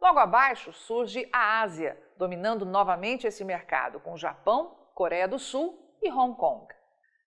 Logo 0.00 0.18
abaixo 0.18 0.72
surge 0.72 1.28
a 1.30 1.60
Ásia, 1.60 2.02
dominando 2.16 2.64
novamente 2.64 3.26
esse 3.26 3.44
mercado, 3.44 4.00
com 4.00 4.16
Japão, 4.16 4.74
Coreia 4.94 5.28
do 5.28 5.38
Sul 5.38 5.78
e 6.00 6.10
Hong 6.10 6.34
Kong. 6.34 6.66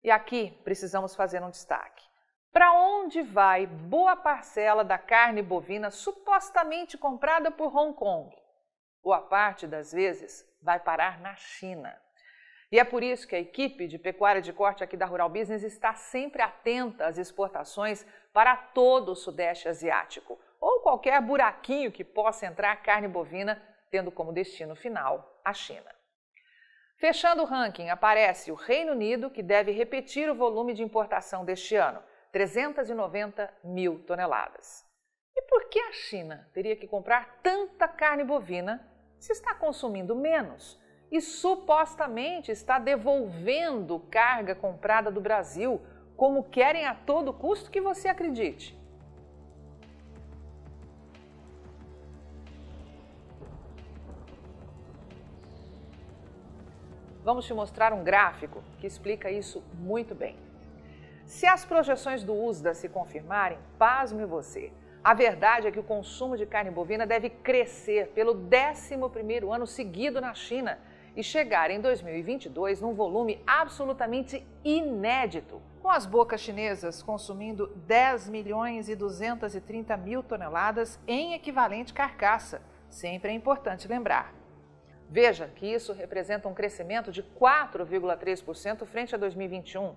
E 0.03 0.09
aqui 0.09 0.59
precisamos 0.63 1.13
fazer 1.13 1.43
um 1.43 1.51
destaque. 1.51 2.03
Para 2.51 2.74
onde 2.74 3.21
vai 3.21 3.67
boa 3.67 4.15
parcela 4.15 4.83
da 4.83 4.98
carne 4.98 5.43
bovina 5.43 5.91
supostamente 5.91 6.98
comprada 6.98 7.51
por 7.51 7.71
Hong 7.75 7.93
Kong? 7.93 8.36
Boa 9.03 9.21
parte 9.21 9.67
das 9.67 9.91
vezes 9.91 10.43
vai 10.59 10.79
parar 10.79 11.19
na 11.19 11.36
China. 11.36 11.95
E 12.72 12.80
é 12.80 12.84
por 12.84 13.02
isso 13.02 13.28
que 13.28 13.36
a 13.36 13.40
equipe 13.40 13.88
de 13.88 13.98
pecuária 13.98 14.42
de 14.42 14.54
corte 14.54 14.84
aqui 14.84 14.96
da 14.96 15.06
Rural 15.06 15.30
Business 15.30 15.64
está 15.64 15.96
sempre 15.96 16.42
atenta 16.42 17.08
às 17.08 17.18
exportações 17.18 18.06
para 18.32 18.56
todo 18.56 19.12
o 19.12 19.16
Sudeste 19.16 19.68
Asiático 19.68 20.40
ou 20.60 20.82
qualquer 20.82 21.20
buraquinho 21.22 21.92
que 21.92 22.04
possa 22.04 22.46
entrar 22.46 22.76
carne 22.84 23.08
bovina, 23.08 23.62
tendo 23.90 24.12
como 24.12 24.34
destino 24.34 24.76
final 24.76 25.42
a 25.44 25.54
China. 25.54 25.90
Fechando 26.98 27.42
o 27.42 27.46
ranking, 27.46 27.90
aparece 27.90 28.52
o 28.52 28.56
Reino 28.56 28.92
Unido, 28.92 29.32
que 29.32 29.42
deve 29.42 29.72
repetir 29.72 30.30
o 30.30 30.36
volume 30.36 30.74
de 30.74 30.84
importação 30.84 31.46
deste 31.46 31.76
ano, 31.76 32.04
390 32.32 33.52
mil 33.64 34.04
toneladas. 34.04 34.86
E 35.36 35.42
por 35.44 35.70
que 35.70 35.80
a 35.80 35.94
China 35.94 36.50
teria 36.54 36.76
que 36.76 36.88
comprar 36.88 37.40
tanta 37.42 37.88
carne 37.88 38.24
bovina 38.24 38.86
se 39.18 39.32
está 39.32 39.56
consumindo 39.56 40.14
menos? 40.14 40.78
E 41.12 41.22
supostamente 41.22 42.51
está 42.51 42.78
devolvendo 42.78 44.00
carga 44.12 44.54
comprada 44.54 45.10
do 45.10 45.20
Brasil, 45.20 45.82
como 46.16 46.44
querem 46.44 46.86
a 46.86 46.94
todo 46.94 47.34
custo 47.34 47.72
que 47.72 47.82
você 47.82 48.08
acredite. 48.08 48.78
Vamos 57.24 57.46
te 57.46 57.54
mostrar 57.54 57.94
um 57.94 58.04
gráfico 58.04 58.63
que 58.80 58.88
explica 58.88 59.30
isso 59.30 59.63
muito 59.74 60.16
bem. 60.16 60.36
Se 61.25 61.46
as 61.46 61.63
projeções 61.63 62.24
do 62.24 62.34
USDA 62.34 62.74
se 62.74 62.89
confirmarem, 62.89 63.60
pasme 63.78 64.25
você. 64.25 64.72
A 65.04 65.13
verdade 65.13 65.68
é 65.68 65.72
que 65.72 65.80
o 65.80 65.84
consumo 65.84 66.36
de 66.36 66.46
carne 66.46 66.72
bovina 66.72 67.06
deve 67.06 67.30
crescer 67.30 68.08
pelo 68.10 68.34
11º 68.34 69.54
ano 69.54 69.68
seguido 69.68 70.20
na 70.20 70.34
China 70.34 70.80
e 71.16 71.24
chegar 71.24 71.72
em 71.72 71.82
2022 71.82 72.82
num 72.82 72.94
volume 72.94 73.42
absolutamente 73.46 74.46
inédito, 74.63 75.62
com 75.82 75.89
as 75.89 76.06
bocas 76.06 76.42
chinesas 76.42 77.01
consumindo 77.01 77.68
10 77.88 78.30
milhões 78.30 78.89
e 78.89 78.96
230 78.96 79.96
mil 79.98 80.22
toneladas 80.22 81.00
em 81.08 81.34
equivalente 81.34 81.94
carcaça. 81.94 82.62
Sempre 82.89 83.32
é 83.32 83.34
importante 83.34 83.88
lembrar. 83.88 84.34
Veja 85.10 85.48
que 85.48 85.66
isso 85.66 85.92
representa 85.92 86.48
um 86.48 86.54
crescimento 86.54 87.12
de 87.12 87.24
4,3% 87.24 88.86
frente 88.86 89.16
a 89.16 89.18
2021 89.18 89.96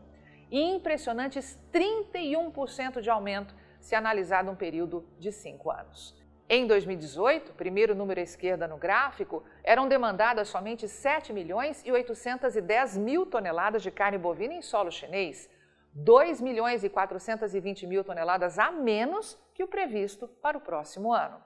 e 0.51 0.61
impressionantes 0.61 1.59
31% 1.73 3.01
de 3.01 3.11
aumento 3.11 3.55
se 3.81 3.95
analisado 3.95 4.51
um 4.51 4.57
período 4.57 5.05
de 5.19 5.33
cinco 5.33 5.71
anos. 5.71 6.22
Em 6.55 6.67
2018, 6.67 7.55
primeiro 7.55 7.95
número 7.95 8.21
à 8.21 8.23
esquerda 8.23 8.69
no 8.69 8.77
gráfico, 8.77 9.43
eram 9.65 9.89
demandadas 9.89 10.49
somente 10.49 10.87
7 10.87 11.33
milhões 11.33 11.83
e 11.83 11.91
810 11.91 12.99
mil 12.99 13.25
toneladas 13.25 13.83
de 13.83 13.91
carne 13.91 14.19
bovina 14.19 14.53
em 14.53 14.61
solo 14.61 14.91
chinês, 14.91 15.49
2 15.95 16.43
milhões 16.43 16.85
e 16.85 16.91
420 16.91 17.87
mil 17.87 18.05
toneladas 18.05 18.59
a 18.59 18.71
menos 18.71 19.41
que 19.55 19.65
o 19.65 19.67
previsto 19.67 20.29
para 20.29 20.59
o 20.59 20.61
próximo 20.61 21.11
ano. 21.11 21.43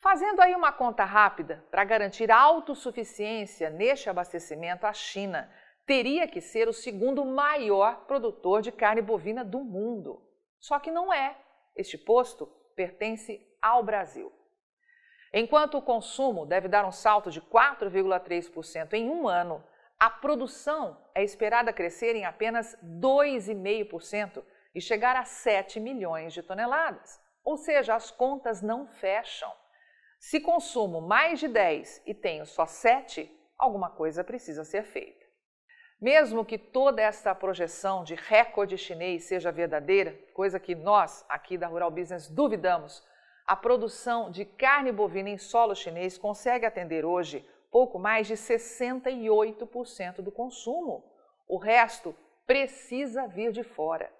Fazendo 0.00 0.40
aí 0.40 0.52
uma 0.52 0.72
conta 0.72 1.04
rápida, 1.04 1.64
para 1.70 1.84
garantir 1.84 2.28
autossuficiência 2.32 3.70
neste 3.70 4.10
abastecimento, 4.10 4.84
a 4.84 4.92
China 4.92 5.48
teria 5.86 6.26
que 6.26 6.40
ser 6.40 6.66
o 6.66 6.72
segundo 6.72 7.24
maior 7.24 8.04
produtor 8.06 8.62
de 8.62 8.72
carne 8.72 9.00
bovina 9.00 9.44
do 9.44 9.60
mundo. 9.60 10.20
Só 10.58 10.80
que 10.80 10.90
não 10.90 11.12
é. 11.12 11.38
Este 11.76 11.96
posto 11.96 12.48
pertence 12.74 13.40
ao 13.64 13.82
Brasil. 13.82 14.30
Enquanto 15.32 15.78
o 15.78 15.82
consumo 15.82 16.44
deve 16.44 16.68
dar 16.68 16.84
um 16.84 16.92
salto 16.92 17.30
de 17.30 17.40
4,3% 17.40 18.92
em 18.92 19.08
um 19.08 19.26
ano, 19.26 19.64
a 19.98 20.10
produção 20.10 21.00
é 21.14 21.24
esperada 21.24 21.72
crescer 21.72 22.14
em 22.14 22.26
apenas 22.26 22.76
2,5% 22.84 24.44
e 24.74 24.80
chegar 24.82 25.16
a 25.16 25.24
7 25.24 25.80
milhões 25.80 26.34
de 26.34 26.42
toneladas. 26.42 27.18
Ou 27.42 27.56
seja, 27.56 27.94
as 27.94 28.10
contas 28.10 28.60
não 28.60 28.86
fecham. 28.86 29.50
Se 30.18 30.40
consumo 30.40 31.00
mais 31.00 31.40
de 31.40 31.48
10 31.48 32.02
e 32.06 32.12
tenho 32.12 32.44
só 32.44 32.66
7, 32.66 33.30
alguma 33.56 33.88
coisa 33.88 34.22
precisa 34.22 34.62
ser 34.62 34.84
feita. 34.84 35.24
Mesmo 36.00 36.44
que 36.44 36.58
toda 36.58 37.00
essa 37.00 37.34
projeção 37.34 38.04
de 38.04 38.14
recorde 38.14 38.76
chinês 38.76 39.24
seja 39.24 39.50
verdadeira, 39.50 40.12
coisa 40.34 40.60
que 40.60 40.74
nós 40.74 41.24
aqui 41.28 41.56
da 41.56 41.66
Rural 41.66 41.90
Business 41.90 42.28
duvidamos, 42.28 43.02
a 43.46 43.54
produção 43.54 44.30
de 44.30 44.44
carne 44.44 44.90
bovina 44.90 45.28
em 45.28 45.38
solo 45.38 45.74
chinês 45.74 46.16
consegue 46.16 46.64
atender 46.64 47.04
hoje 47.04 47.46
pouco 47.70 47.98
mais 47.98 48.26
de 48.26 48.34
68% 48.34 50.22
do 50.22 50.32
consumo. 50.32 51.04
O 51.46 51.58
resto 51.58 52.16
precisa 52.46 53.26
vir 53.26 53.52
de 53.52 53.62
fora. 53.62 54.10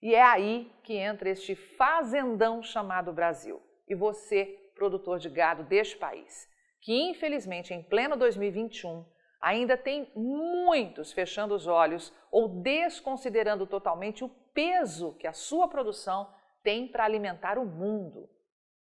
E 0.00 0.14
é 0.14 0.22
aí 0.22 0.72
que 0.82 0.94
entra 0.94 1.28
este 1.28 1.54
fazendão 1.54 2.62
chamado 2.62 3.12
Brasil. 3.12 3.60
E 3.86 3.94
você, 3.94 4.58
produtor 4.74 5.18
de 5.18 5.28
gado 5.28 5.64
deste 5.64 5.96
país, 5.96 6.48
que 6.80 7.10
infelizmente 7.10 7.74
em 7.74 7.82
pleno 7.82 8.16
2021 8.16 9.04
ainda 9.40 9.76
tem 9.76 10.10
muitos 10.16 11.12
fechando 11.12 11.54
os 11.54 11.66
olhos 11.66 12.12
ou 12.30 12.48
desconsiderando 12.48 13.66
totalmente 13.66 14.24
o 14.24 14.28
peso 14.52 15.14
que 15.14 15.26
a 15.26 15.32
sua 15.32 15.68
produção 15.68 16.32
tem 16.62 16.88
para 16.88 17.04
alimentar 17.04 17.58
o 17.58 17.64
mundo. 17.64 18.28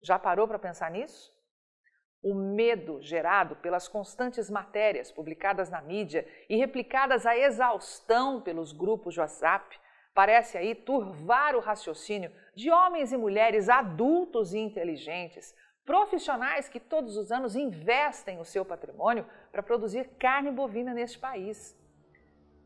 Já 0.04 0.20
parou 0.20 0.48
para 0.48 0.60
pensar 0.60 0.92
nisso? 0.92 1.34
O 2.22 2.36
medo 2.36 3.02
gerado 3.02 3.56
pelas 3.56 3.88
constantes 3.88 4.50
matérias 4.50 5.12
publicadas 5.12 5.70
na 5.70 5.82
mídia 5.82 6.28
e 6.50 6.58
replicadas 6.58 7.26
à 7.26 7.38
exaustão 7.38 8.42
pelos 8.42 8.74
grupos 8.74 9.14
de 9.14 9.22
WhatsApp 9.22 9.80
parece 10.14 10.58
aí 10.58 10.76
turvar 10.76 11.56
o 11.56 11.60
raciocínio 11.60 12.32
de 12.54 12.70
homens 12.70 13.12
e 13.12 13.18
mulheres 13.18 13.68
adultos 13.68 14.54
e 14.54 14.60
inteligentes, 14.60 15.56
profissionais 15.86 16.70
que 16.70 16.80
todos 16.80 17.18
os 17.18 17.32
anos 17.32 17.56
investem 17.56 18.40
o 18.40 18.46
seu 18.46 18.64
patrimônio 18.64 19.26
para 19.52 19.64
produzir 19.64 20.10
carne 20.20 20.52
bovina 20.52 20.94
neste 20.94 21.18
país. 21.18 21.78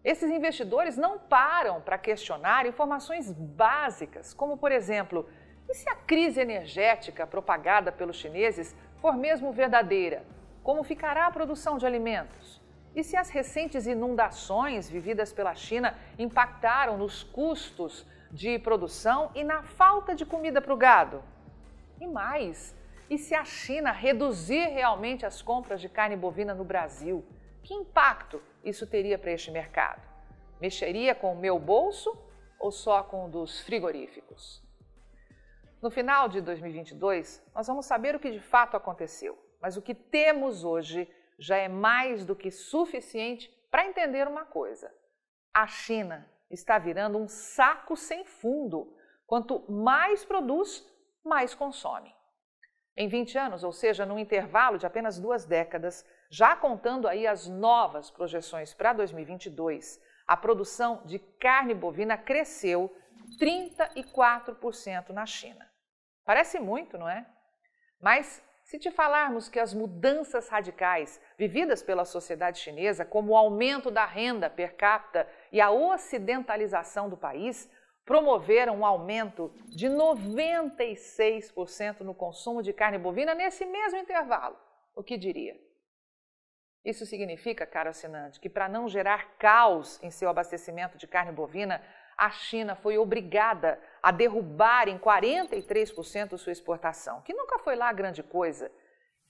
Esses 0.03 0.29
investidores 0.29 0.98
não 0.98 1.20
param 1.20 1.82
para 1.82 1.98
questionar 1.98 2.65
informações 2.65 3.32
básicas, 3.32 4.34
como, 4.34 4.58
por 4.58 4.72
exemplo, 4.72 5.27
e 5.69 5.74
se 5.74 5.89
a 5.89 5.95
crise 5.95 6.39
energética 6.39 7.27
propagada 7.27 7.91
pelos 7.91 8.15
chineses 8.15 8.75
for 9.01 9.15
mesmo 9.15 9.51
verdadeira? 9.51 10.24
Como 10.63 10.83
ficará 10.83 11.27
a 11.27 11.31
produção 11.31 11.77
de 11.77 11.86
alimentos? 11.86 12.62
E 12.95 13.03
se 13.03 13.15
as 13.15 13.29
recentes 13.29 13.86
inundações 13.86 14.89
vividas 14.89 15.31
pela 15.31 15.53
China 15.53 15.95
impactaram 16.17 16.97
nos 16.97 17.21
custos 17.21 18.05
de 18.31 18.57
produção 18.59 19.31
e 19.36 19.43
na 19.43 19.62
falta 19.63 20.15
de 20.15 20.25
comida 20.25 20.62
para 20.62 20.74
o 20.74 20.77
gado? 20.77 21.24
E 22.00 22.07
mais, 22.07 22.75
e 23.09 23.17
se 23.17 23.36
a 23.36 23.45
China 23.45 23.91
reduzir 23.91 24.67
realmente 24.67 25.25
as 25.25 25.41
compras 25.41 25.79
de 25.79 25.89
carne 25.89 26.15
bovina 26.15 26.53
no 26.53 26.63
Brasil? 26.63 27.25
Que 27.62 27.74
impacto 27.74 28.41
isso 28.63 28.88
teria 28.88 29.17
para 29.17 29.31
este 29.31 29.51
mercado? 29.51 30.01
Mexeria 30.59 31.13
com 31.13 31.33
o 31.33 31.38
meu 31.38 31.59
bolso 31.59 32.17
ou 32.59 32.71
só 32.71 33.03
com 33.03 33.25
o 33.25 33.29
dos 33.29 33.62
frigoríficos? 33.62 34.66
No 35.88 35.91
final 35.91 36.27
de 36.27 36.41
2022, 36.41 37.41
nós 37.56 37.65
vamos 37.65 37.86
saber 37.86 38.13
o 38.13 38.20
que 38.20 38.29
de 38.29 38.41
fato 38.41 38.75
aconteceu, 38.75 39.39
mas 39.62 39.77
o 39.77 39.82
que 39.82 39.96
temos 39.96 40.65
hoje 40.65 41.10
já 41.39 41.56
é 41.56 41.70
mais 41.70 42.25
do 42.25 42.36
que 42.36 42.51
suficiente 42.51 43.50
para 43.72 43.86
entender 43.86 44.27
uma 44.27 44.44
coisa: 44.44 44.94
a 45.53 45.65
China 45.65 46.29
está 46.51 46.77
virando 46.77 47.17
um 47.17 47.29
saco 47.29 47.96
sem 47.96 48.25
fundo. 48.25 48.94
Quanto 49.25 49.63
mais 49.72 50.25
produz, 50.25 50.86
mais 51.24 51.56
consome. 51.56 52.13
Em 52.98 53.08
20 53.08 53.38
anos, 53.38 53.63
ou 53.63 53.72
seja, 53.72 54.06
num 54.06 54.20
intervalo 54.20 54.77
de 54.77 54.86
apenas 54.86 55.17
duas 55.17 55.46
décadas, 55.46 56.06
já 56.29 56.53
contando 56.53 57.08
aí 57.08 57.25
as 57.25 57.48
novas 57.48 58.12
projeções 58.12 58.74
para 58.74 58.91
2022, 58.91 60.03
a 60.27 60.36
produção 60.36 61.01
de 61.06 61.17
carne 61.17 61.74
bovina 61.74 62.17
cresceu 62.17 62.94
34% 63.39 65.12
na 65.12 65.26
China. 65.26 65.65
Parece 66.28 66.60
muito, 66.60 66.98
não 66.98 67.08
é? 67.08 67.26
Mas 68.02 68.44
se 68.66 68.78
te 68.78 68.92
falarmos 68.92 69.48
que 69.48 69.62
as 69.62 69.74
mudanças 69.74 70.50
radicais 70.50 71.22
vividas 71.38 71.82
pela 71.82 72.04
sociedade 72.04 72.60
chinesa, 72.60 73.06
como 73.06 73.32
o 73.32 73.38
aumento 73.38 73.90
da 73.90 74.06
renda 74.06 74.50
per 74.50 74.76
capita 74.76 75.26
e 75.54 75.62
a 75.62 75.72
ocidentalização 75.72 77.10
do 77.10 77.16
país, 77.16 77.72
promoveram 78.04 78.80
um 78.80 78.86
aumento 78.86 79.54
de 79.70 79.88
96% 79.88 82.02
no 82.02 82.13
consumo 82.13 82.62
de 82.62 82.74
carne 82.74 82.98
bovina 82.98 83.34
nesse 83.34 83.66
mesmo 83.66 83.98
intervalo, 83.98 84.58
o 84.94 85.02
que 85.02 85.18
diria? 85.18 85.56
Isso 86.84 87.06
significa, 87.06 87.66
caro 87.66 87.90
assinante, 87.90 88.38
que 88.40 88.50
para 88.50 88.68
não 88.68 88.90
gerar 88.90 89.38
caos 89.38 89.98
em 90.04 90.12
seu 90.12 90.30
abastecimento 90.30 90.98
de 90.98 91.08
carne 91.08 91.32
bovina, 91.32 91.82
a 92.17 92.32
China 92.32 92.75
foi 92.75 92.97
obrigada 92.97 93.80
a 94.01 94.12
derrubar 94.12 94.89
em 94.89 94.97
43% 94.97 96.36
sua 96.38 96.51
exportação, 96.51 97.21
que 97.21 97.34
nunca 97.34 97.60
foi 97.60 97.75
lá 97.75 97.93
grande 97.93 98.23
coisa, 98.23 98.71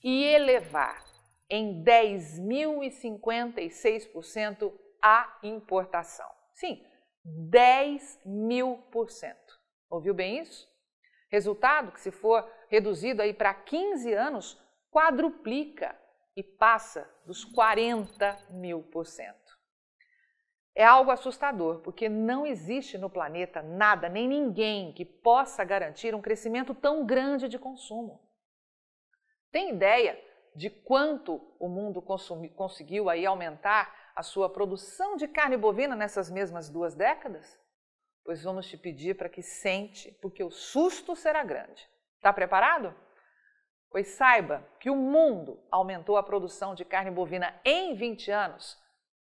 e 0.02 0.24
elevar 0.24 1.04
em 1.50 1.84
10.056% 1.84 4.72
a 5.02 5.38
importação. 5.42 6.30
Sim, 6.54 6.82
10 7.24 8.20
mil 8.24 8.78
por 8.90 9.10
cento. 9.10 9.58
Ouviu 9.90 10.14
bem 10.14 10.40
isso? 10.40 10.66
Resultado 11.30 11.92
que, 11.92 12.00
se 12.00 12.10
for 12.10 12.50
reduzido 12.68 13.20
aí 13.20 13.34
para 13.34 13.52
15 13.52 14.14
anos, 14.14 14.58
quadruplica 14.90 15.94
e 16.34 16.42
passa 16.42 17.06
dos 17.26 17.44
40 17.44 18.46
mil 18.50 18.82
por 18.82 19.04
cento 19.06 19.47
é 20.78 20.84
algo 20.84 21.10
assustador, 21.10 21.80
porque 21.80 22.08
não 22.08 22.46
existe 22.46 22.96
no 22.96 23.10
planeta 23.10 23.60
nada 23.60 24.08
nem 24.08 24.28
ninguém 24.28 24.92
que 24.92 25.04
possa 25.04 25.64
garantir 25.64 26.14
um 26.14 26.22
crescimento 26.22 26.72
tão 26.72 27.04
grande 27.04 27.48
de 27.48 27.58
consumo. 27.58 28.22
Tem 29.50 29.70
ideia 29.70 30.16
de 30.54 30.70
quanto 30.70 31.42
o 31.58 31.68
mundo 31.68 32.00
consumi, 32.00 32.48
conseguiu 32.48 33.10
aí 33.10 33.26
aumentar 33.26 33.92
a 34.14 34.22
sua 34.22 34.48
produção 34.48 35.16
de 35.16 35.26
carne 35.26 35.56
bovina 35.56 35.96
nessas 35.96 36.30
mesmas 36.30 36.70
duas 36.70 36.94
décadas? 36.94 37.58
Pois 38.24 38.44
vamos 38.44 38.68
te 38.68 38.76
pedir 38.76 39.16
para 39.16 39.28
que 39.28 39.42
sente, 39.42 40.12
porque 40.22 40.44
o 40.44 40.50
susto 40.50 41.16
será 41.16 41.42
grande. 41.42 41.88
Está 42.18 42.32
preparado? 42.32 42.94
Pois 43.90 44.10
saiba 44.10 44.64
que 44.78 44.90
o 44.90 44.94
mundo 44.94 45.60
aumentou 45.72 46.16
a 46.16 46.22
produção 46.22 46.72
de 46.72 46.84
carne 46.84 47.10
bovina 47.10 47.60
em 47.64 47.96
20 47.96 48.30
anos 48.30 48.78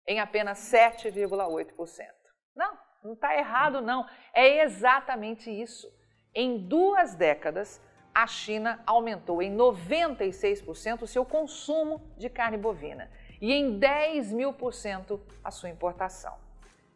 em 0.07 0.21
apenas 0.21 0.59
7,8%. 0.59 2.07
Não, 2.55 2.79
não 3.03 3.12
está 3.14 3.37
errado, 3.37 3.81
não. 3.81 4.07
É 4.33 4.62
exatamente 4.62 5.51
isso. 5.51 5.90
Em 6.35 6.59
duas 6.59 7.14
décadas, 7.14 7.81
a 8.14 8.27
China 8.27 8.83
aumentou 8.87 9.42
em 9.42 9.55
96% 9.55 11.03
o 11.03 11.07
seu 11.07 11.25
consumo 11.25 12.01
de 12.16 12.31
carne 12.31 12.57
bovina 12.57 13.11
e 13.40 13.53
em 13.53 13.79
10 13.79 14.33
mil 14.33 14.53
por 14.53 14.73
cento 14.73 15.21
a 15.45 15.51
sua 15.51 15.69
importação, 15.69 16.38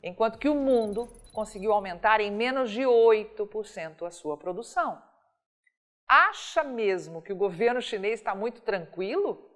enquanto 0.03 0.39
que 0.39 0.49
o 0.49 0.55
mundo 0.55 1.09
conseguiu 1.33 1.73
aumentar 1.73 2.21
em 2.21 2.31
menos 2.31 2.71
de 2.71 2.83
8% 2.83 4.07
a 4.07 4.11
sua 4.11 4.37
produção. 4.37 5.03
Acha 6.09 6.65
mesmo 6.65 7.23
que 7.23 7.33
o 7.33 7.37
governo 7.37 7.81
chinês 7.81 8.15
está 8.19 8.35
muito 8.35 8.63
tranquilo? 8.63 9.49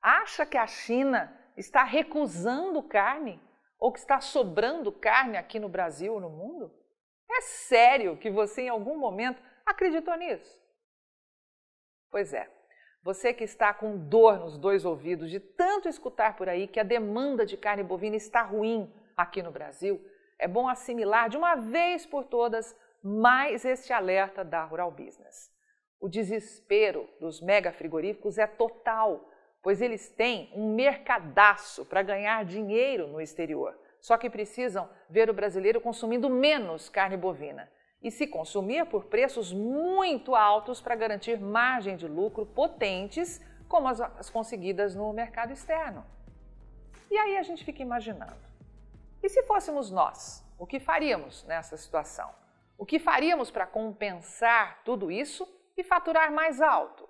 Acha 0.00 0.46
que 0.46 0.56
a 0.56 0.66
China 0.66 1.36
está 1.56 1.84
recusando 1.84 2.82
carne 2.82 3.40
ou 3.78 3.92
que 3.92 3.98
está 3.98 4.20
sobrando 4.20 4.92
carne 4.92 5.36
aqui 5.36 5.58
no 5.58 5.68
Brasil 5.68 6.14
ou 6.14 6.20
no 6.20 6.30
mundo? 6.30 6.72
É 7.30 7.40
sério 7.40 8.16
que 8.16 8.30
você 8.30 8.62
em 8.62 8.68
algum 8.68 8.98
momento 8.98 9.42
acreditou 9.64 10.16
nisso? 10.16 10.60
Pois 12.10 12.32
é. 12.32 12.48
Você 13.02 13.34
que 13.34 13.42
está 13.42 13.74
com 13.74 13.96
dor 13.96 14.38
nos 14.38 14.56
dois 14.56 14.84
ouvidos 14.84 15.28
de 15.28 15.40
tanto 15.40 15.88
escutar 15.88 16.36
por 16.36 16.48
aí 16.48 16.68
que 16.68 16.78
a 16.78 16.84
demanda 16.84 17.44
de 17.44 17.56
carne 17.56 17.82
bovina 17.82 18.14
está 18.14 18.42
ruim 18.42 18.92
aqui 19.16 19.42
no 19.42 19.50
Brasil, 19.50 20.00
é 20.38 20.46
bom 20.46 20.68
assimilar 20.68 21.28
de 21.28 21.36
uma 21.36 21.56
vez 21.56 22.06
por 22.06 22.24
todas 22.24 22.76
mais 23.02 23.64
este 23.64 23.92
alerta 23.92 24.44
da 24.44 24.64
Rural 24.64 24.92
Business. 24.92 25.50
O 26.00 26.08
desespero 26.08 27.08
dos 27.20 27.40
mega 27.40 27.72
frigoríficos 27.72 28.38
é 28.38 28.46
total 28.46 29.28
pois 29.62 29.80
eles 29.80 30.10
têm 30.10 30.50
um 30.54 30.74
mercadaço 30.74 31.84
para 31.84 32.02
ganhar 32.02 32.44
dinheiro 32.44 33.06
no 33.06 33.20
exterior. 33.20 33.78
Só 34.00 34.18
que 34.18 34.28
precisam 34.28 34.90
ver 35.08 35.30
o 35.30 35.34
brasileiro 35.34 35.80
consumindo 35.80 36.28
menos 36.28 36.88
carne 36.88 37.16
bovina 37.16 37.70
e 38.02 38.10
se 38.10 38.26
consumir 38.26 38.84
por 38.86 39.04
preços 39.04 39.52
muito 39.52 40.34
altos 40.34 40.80
para 40.80 40.96
garantir 40.96 41.38
margem 41.38 41.96
de 41.96 42.08
lucro 42.08 42.44
potentes, 42.44 43.40
como 43.68 43.86
as, 43.86 44.00
as 44.00 44.28
conseguidas 44.28 44.96
no 44.96 45.12
mercado 45.12 45.52
externo. 45.52 46.04
E 47.08 47.16
aí 47.16 47.36
a 47.36 47.42
gente 47.42 47.64
fica 47.64 47.80
imaginando: 47.80 48.34
e 49.22 49.28
se 49.28 49.44
fôssemos 49.44 49.90
nós, 49.90 50.44
o 50.58 50.66
que 50.66 50.80
faríamos 50.80 51.44
nessa 51.44 51.76
situação? 51.76 52.30
O 52.76 52.84
que 52.84 52.98
faríamos 52.98 53.50
para 53.50 53.66
compensar 53.66 54.82
tudo 54.84 55.10
isso 55.10 55.46
e 55.76 55.84
faturar 55.84 56.32
mais 56.32 56.60
alto? 56.60 57.01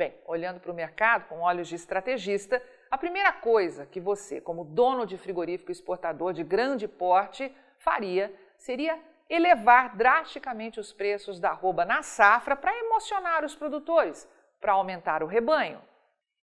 Bem, 0.00 0.16
olhando 0.24 0.60
para 0.60 0.72
o 0.72 0.74
mercado 0.74 1.28
com 1.28 1.40
olhos 1.40 1.68
de 1.68 1.74
estrategista, 1.74 2.62
a 2.90 2.96
primeira 2.96 3.34
coisa 3.34 3.84
que 3.84 4.00
você, 4.00 4.40
como 4.40 4.64
dono 4.64 5.04
de 5.04 5.18
frigorífico 5.18 5.70
exportador 5.70 6.32
de 6.32 6.42
grande 6.42 6.88
porte, 6.88 7.54
faria 7.76 8.34
seria 8.56 8.98
elevar 9.28 9.94
drasticamente 9.94 10.80
os 10.80 10.90
preços 10.90 11.38
da 11.38 11.50
arroba 11.50 11.84
na 11.84 12.02
safra 12.02 12.56
para 12.56 12.74
emocionar 12.78 13.44
os 13.44 13.54
produtores, 13.54 14.26
para 14.58 14.72
aumentar 14.72 15.22
o 15.22 15.26
rebanho. 15.26 15.82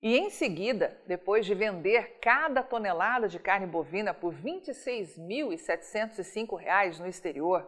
E 0.02 0.18
em 0.18 0.28
seguida, 0.28 1.00
depois 1.06 1.46
de 1.46 1.54
vender 1.54 2.18
cada 2.20 2.62
tonelada 2.62 3.26
de 3.26 3.38
carne 3.38 3.66
bovina 3.66 4.12
por 4.12 4.34
R$ 4.34 4.60
26.705 4.60 6.98
no 6.98 7.06
exterior 7.06 7.66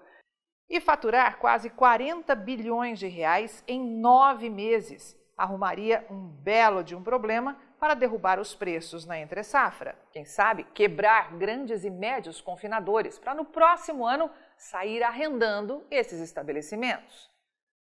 e 0.68 0.82
faturar 0.82 1.38
quase 1.38 1.70
40 1.70 2.34
bilhões 2.34 2.98
de 2.98 3.08
reais 3.08 3.64
em 3.66 3.80
nove 3.80 4.50
meses, 4.50 5.17
arrumaria 5.38 6.04
um 6.10 6.26
belo 6.26 6.82
de 6.82 6.96
um 6.96 7.02
problema 7.02 7.56
para 7.78 7.94
derrubar 7.94 8.40
os 8.40 8.56
preços 8.56 9.06
na 9.06 9.16
entre-safra. 9.20 9.96
Quem 10.10 10.24
sabe 10.24 10.64
quebrar 10.74 11.38
grandes 11.38 11.84
e 11.84 11.90
médios 11.90 12.40
confinadores 12.40 13.20
para 13.20 13.34
no 13.34 13.44
próximo 13.44 14.04
ano 14.04 14.28
sair 14.56 15.00
arrendando 15.04 15.86
esses 15.88 16.20
estabelecimentos. 16.20 17.30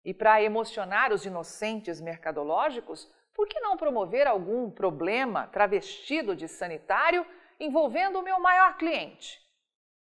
E 0.05 0.13
para 0.13 0.41
emocionar 0.43 1.11
os 1.11 1.25
inocentes 1.25 1.99
mercadológicos, 1.99 3.11
por 3.33 3.47
que 3.47 3.59
não 3.59 3.75
promover 3.75 4.27
algum 4.27 4.69
problema 4.69 5.47
travestido 5.47 6.35
de 6.35 6.47
sanitário 6.47 7.25
envolvendo 7.59 8.19
o 8.19 8.23
meu 8.23 8.39
maior 8.39 8.77
cliente? 8.77 9.39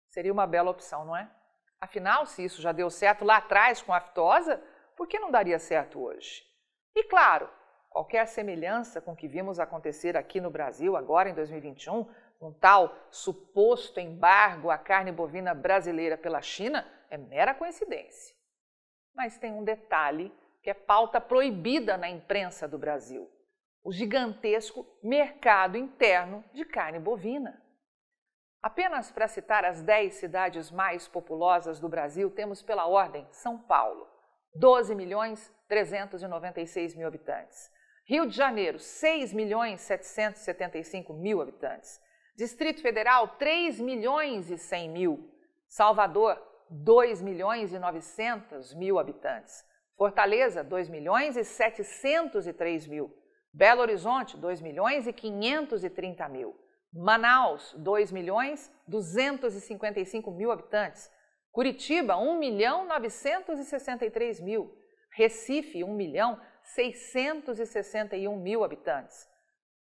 Seria 0.09 0.33
uma 0.33 0.47
bela 0.47 0.71
opção, 0.71 1.05
não 1.05 1.17
é? 1.17 1.31
Afinal, 1.79 2.25
se 2.25 2.43
isso 2.43 2.63
já 2.63 2.73
deu 2.73 2.89
certo 2.89 3.25
lá 3.25 3.37
atrás 3.37 3.83
com 3.83 3.93
a 3.93 3.99
aftosa, 3.99 4.63
por 4.97 5.07
que 5.07 5.19
não 5.19 5.31
daria 5.31 5.59
certo 5.59 6.03
hoje? 6.03 6.54
E 6.95 7.03
claro, 7.05 7.49
qualquer 7.91 8.27
semelhança 8.27 9.01
com 9.01 9.13
o 9.13 9.17
que 9.17 9.27
vimos 9.27 9.59
acontecer 9.59 10.17
aqui 10.17 10.41
no 10.41 10.51
Brasil 10.51 10.97
agora 10.97 11.29
em 11.29 11.35
2021, 11.35 12.09
um 12.41 12.53
tal 12.53 12.95
suposto 13.11 13.99
embargo 13.99 14.71
à 14.71 14.79
carne 14.79 15.11
bovina 15.11 15.55
brasileira 15.55 16.17
pela 16.17 16.41
China, 16.41 16.87
é 17.11 17.17
mera 17.17 17.55
coincidência. 17.55 18.37
Mas 19.15 19.39
tem 19.39 19.53
um 19.53 19.65
detalhe 19.65 20.33
que 20.63 20.71
é 20.71 20.75
pauta 20.75 21.21
proibida 21.21 21.97
na 21.97 22.09
imprensa 22.09 22.67
do 22.67 22.79
Brasil: 22.79 23.31
o 23.83 23.93
gigantesco 23.93 24.87
mercado 25.03 25.77
interno 25.77 26.45
de 26.53 26.65
carne 26.65 26.99
bovina. 26.99 27.63
Apenas 28.63 29.11
para 29.11 29.29
citar 29.29 29.65
as 29.65 29.83
10 29.83 30.15
cidades 30.15 30.71
mais 30.71 31.07
populosas 31.07 31.79
do 31.79 31.89
Brasil, 31.89 32.31
temos 32.31 32.63
pela 32.63 32.87
ordem 32.87 33.29
São 33.31 33.59
Paulo, 33.59 34.09
12 34.55 34.95
milhões 34.95 35.54
396 35.68 36.94
mil 36.94 37.07
habitantes. 37.07 37.70
Rio 38.07 38.27
de 38.27 38.37
Janeiro, 38.37 38.79
6 38.79 39.33
milhões 39.33 39.81
775 39.81 41.14
mil 41.14 41.40
habitantes. 41.40 42.00
Distrito 42.37 42.83
Federal, 42.83 43.29
3 43.38 43.81
milhões 43.81 44.50
e 44.50 44.59
100 44.59 44.88
mil. 44.90 45.31
Salvador, 45.68 46.40
2 46.68 47.22
milhões 47.22 47.72
e 47.72 47.79
900 47.79 48.74
mil 48.74 48.98
habitantes. 48.98 49.64
Fortaleza, 49.96 50.62
2 50.62 50.88
milhões 50.88 51.37
e 51.37 51.44
703 51.44 52.87
mil. 52.87 53.11
Belo 53.53 53.81
Horizonte, 53.83 54.37
2 54.37 54.61
milhões 54.61 55.07
e 55.07 55.12
530 55.12 56.29
mil. 56.29 56.55
Manaus, 56.92 57.74
2 57.79 58.12
milhões 58.12 58.70
255 58.87 60.31
mil 60.31 60.50
habitantes. 60.50 61.11
Curitiba, 61.50 62.16
1 62.16 62.38
milhão 62.38 62.87
963 62.87 64.40
mil. 64.40 64.84
Recife, 65.14 65.85
1 65.85 65.94
milhão 65.94 66.40
661 66.62 68.37
mil 68.37 68.64
habitantes. 68.64 69.29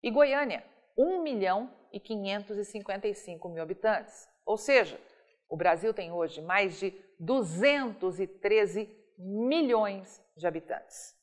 E 0.03 0.11
Goiânia, 0.11 0.65
1 0.97 1.23
milhão 1.23 1.73
e 1.93 2.01
555 2.01 3.49
mil 3.49 3.63
habitantes. 3.63 4.29
Ou 4.45 4.57
seja, 4.57 5.01
o 5.49 5.57
Brasil 5.57 5.95
tem 5.95 6.11
hoje 6.11 6.41
mais 6.41 6.79
de 6.79 6.93
213 7.19 8.89
milhões 9.19 10.21
de 10.37 10.47
habitantes. 10.47 11.15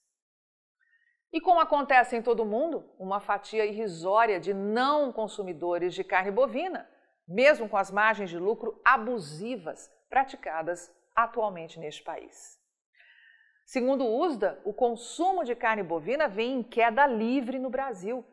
E 1.33 1.41
como 1.41 1.59
acontece 1.59 2.15
em 2.15 2.21
todo 2.21 2.45
mundo, 2.45 2.89
uma 2.97 3.19
fatia 3.19 3.65
irrisória 3.65 4.39
de 4.39 4.53
não 4.53 5.11
consumidores 5.11 5.93
de 5.93 6.03
carne 6.03 6.31
bovina, 6.31 6.89
mesmo 7.27 7.67
com 7.67 7.75
as 7.75 7.91
margens 7.91 8.29
de 8.29 8.37
lucro 8.37 8.79
abusivas 8.85 9.91
praticadas 10.09 10.89
atualmente 11.15 11.79
neste 11.79 12.03
país. 12.03 12.57
Segundo 13.67 14.05
o 14.05 14.21
USDA, 14.21 14.57
o 14.63 14.71
consumo 14.71 15.43
de 15.43 15.53
carne 15.53 15.83
bovina 15.83 16.25
vem 16.25 16.59
em 16.59 16.63
queda 16.63 17.05
livre 17.05 17.59
no 17.59 17.69
Brasil. 17.69 18.23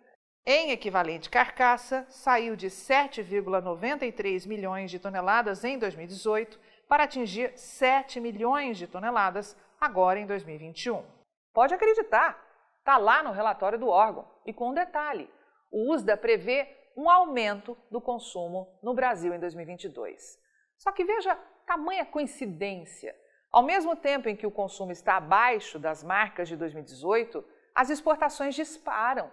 Em 0.47 0.71
equivalente 0.71 1.29
carcaça, 1.29 2.07
saiu 2.09 2.55
de 2.55 2.69
7,93 2.69 4.47
milhões 4.47 4.93
de 4.93 5.01
toneladas 5.01 5.65
em 5.65 5.77
2018 5.77 6.57
para 6.87 7.03
atingir 7.03 7.51
7 7.59 8.21
milhões 8.21 8.79
de 8.79 8.87
toneladas 8.87 9.57
agora 9.81 10.21
em 10.21 10.27
2021. 10.27 11.05
Pode 11.53 11.75
acreditar, 11.75 12.41
está 12.79 12.97
lá 12.97 13.21
no 13.21 13.33
relatório 13.33 13.77
do 13.77 13.89
órgão. 13.89 14.31
E 14.47 14.53
com 14.53 14.71
um 14.71 14.75
detalhe: 14.75 15.29
o 15.69 15.93
USDA 15.93 16.17
prevê 16.17 16.69
um 16.97 17.11
aumento 17.11 17.77
do 17.91 18.01
consumo 18.01 18.79
no 18.81 18.95
Brasil 18.95 19.35
em 19.35 19.41
2022. 19.41 20.39
Só 20.79 20.93
que 20.93 21.05
veja 21.05 21.35
tamanha 21.67 22.07
coincidência. 22.07 23.24
Ao 23.55 23.63
mesmo 23.63 23.95
tempo 23.95 24.29
em 24.29 24.35
que 24.35 24.49
o 24.49 24.51
consumo 24.51 24.91
está 24.91 25.15
abaixo 25.15 25.79
das 25.79 26.03
marcas 26.03 26.49
de 26.49 26.57
2018, 26.57 27.45
as 27.73 27.89
exportações 27.89 28.53
disparam. 28.53 29.31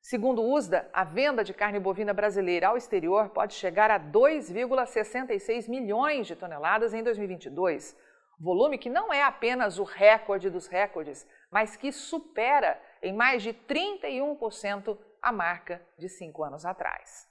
Segundo 0.00 0.40
o 0.40 0.54
USDA, 0.54 0.88
a 0.92 1.02
venda 1.02 1.42
de 1.42 1.52
carne 1.52 1.80
bovina 1.80 2.14
brasileira 2.14 2.68
ao 2.68 2.76
exterior 2.76 3.30
pode 3.30 3.54
chegar 3.54 3.90
a 3.90 3.98
2,66 3.98 5.68
milhões 5.68 6.28
de 6.28 6.36
toneladas 6.36 6.94
em 6.94 7.02
2022, 7.02 7.96
volume 8.38 8.78
que 8.78 8.88
não 8.88 9.12
é 9.12 9.24
apenas 9.24 9.80
o 9.80 9.82
recorde 9.82 10.48
dos 10.48 10.68
recordes, 10.68 11.26
mas 11.50 11.74
que 11.74 11.90
supera 11.90 12.80
em 13.02 13.12
mais 13.12 13.42
de 13.42 13.52
31% 13.52 14.96
a 15.20 15.32
marca 15.32 15.84
de 15.98 16.08
cinco 16.08 16.44
anos 16.44 16.64
atrás. 16.64 17.28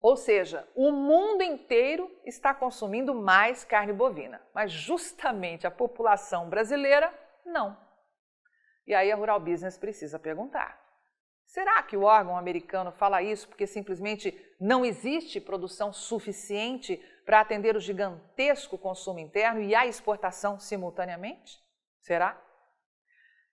Ou 0.00 0.16
seja, 0.16 0.66
o 0.74 0.90
mundo 0.90 1.42
inteiro 1.42 2.10
está 2.24 2.54
consumindo 2.54 3.14
mais 3.14 3.64
carne 3.64 3.92
bovina, 3.92 4.40
mas 4.54 4.72
justamente 4.72 5.66
a 5.66 5.70
população 5.70 6.48
brasileira 6.48 7.12
não. 7.44 7.76
E 8.86 8.94
aí 8.94 9.12
a 9.12 9.16
Rural 9.16 9.38
Business 9.38 9.76
precisa 9.76 10.18
perguntar: 10.18 10.80
será 11.44 11.82
que 11.82 11.96
o 11.96 12.04
órgão 12.04 12.36
americano 12.36 12.90
fala 12.92 13.22
isso 13.22 13.46
porque 13.46 13.66
simplesmente 13.66 14.34
não 14.58 14.84
existe 14.84 15.38
produção 15.38 15.92
suficiente 15.92 16.96
para 17.26 17.40
atender 17.40 17.76
o 17.76 17.80
gigantesco 17.80 18.78
consumo 18.78 19.18
interno 19.18 19.60
e 19.60 19.74
a 19.74 19.86
exportação 19.86 20.58
simultaneamente? 20.58 21.58
Será? 22.00 22.42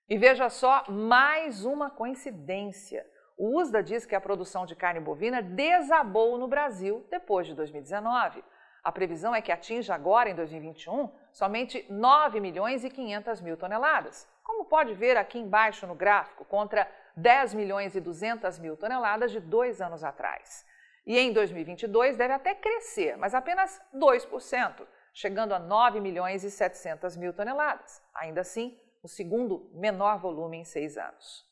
E 0.10 0.18
veja 0.18 0.50
só 0.50 0.86
mais 0.90 1.66
uma 1.66 1.90
coincidência. 1.90 3.06
O 3.38 3.62
USDA 3.62 3.84
diz 3.84 4.04
que 4.04 4.16
a 4.16 4.22
produção 4.22 4.66
de 4.66 4.76
carne 4.76 5.00
bovina 5.00 5.44
desabou 5.44 6.40
no 6.40 6.48
Brasil 6.48 7.06
depois 7.12 7.46
de 7.46 7.54
2019. 7.54 8.44
A 8.84 8.92
previsão 8.92 9.36
é 9.36 9.42
que 9.44 9.52
atinja 9.52 9.94
agora, 9.94 10.28
em 10.28 10.34
2021, 10.34 11.12
somente 11.32 11.86
9 11.88 12.40
milhões 12.40 12.84
e 12.84 12.90
500 12.90 13.42
mil 13.42 13.56
toneladas. 13.56 14.28
Como 14.44 14.66
pode 14.66 14.96
ver 14.96 15.18
aqui 15.18 15.38
embaixo 15.38 15.86
no 15.86 15.94
gráfico, 15.94 16.46
contra 16.46 16.90
10 17.16 17.54
milhões 17.54 17.96
e 17.96 18.00
200 18.00 18.58
mil 18.58 18.76
toneladas 18.76 19.32
de 19.32 19.40
dois 19.40 19.82
anos 19.82 20.04
atrás. 20.04 20.66
E 21.06 21.18
em 21.18 21.32
2022 21.32 22.18
deve 22.18 22.34
até 22.34 22.56
crescer, 22.56 23.18
mas 23.18 23.36
apenas 23.36 23.80
2%, 23.94 24.88
chegando 25.14 25.54
a 25.54 25.60
9 25.60 26.00
milhões 26.00 26.44
e 26.44 26.50
700 26.50 27.16
mil 27.18 27.34
toneladas. 27.34 28.02
Ainda 28.16 28.42
assim, 28.42 28.80
o 29.04 29.08
segundo 29.08 29.70
menor 29.76 30.18
volume 30.18 30.58
em 30.58 30.64
seis 30.64 30.98
anos. 30.98 31.47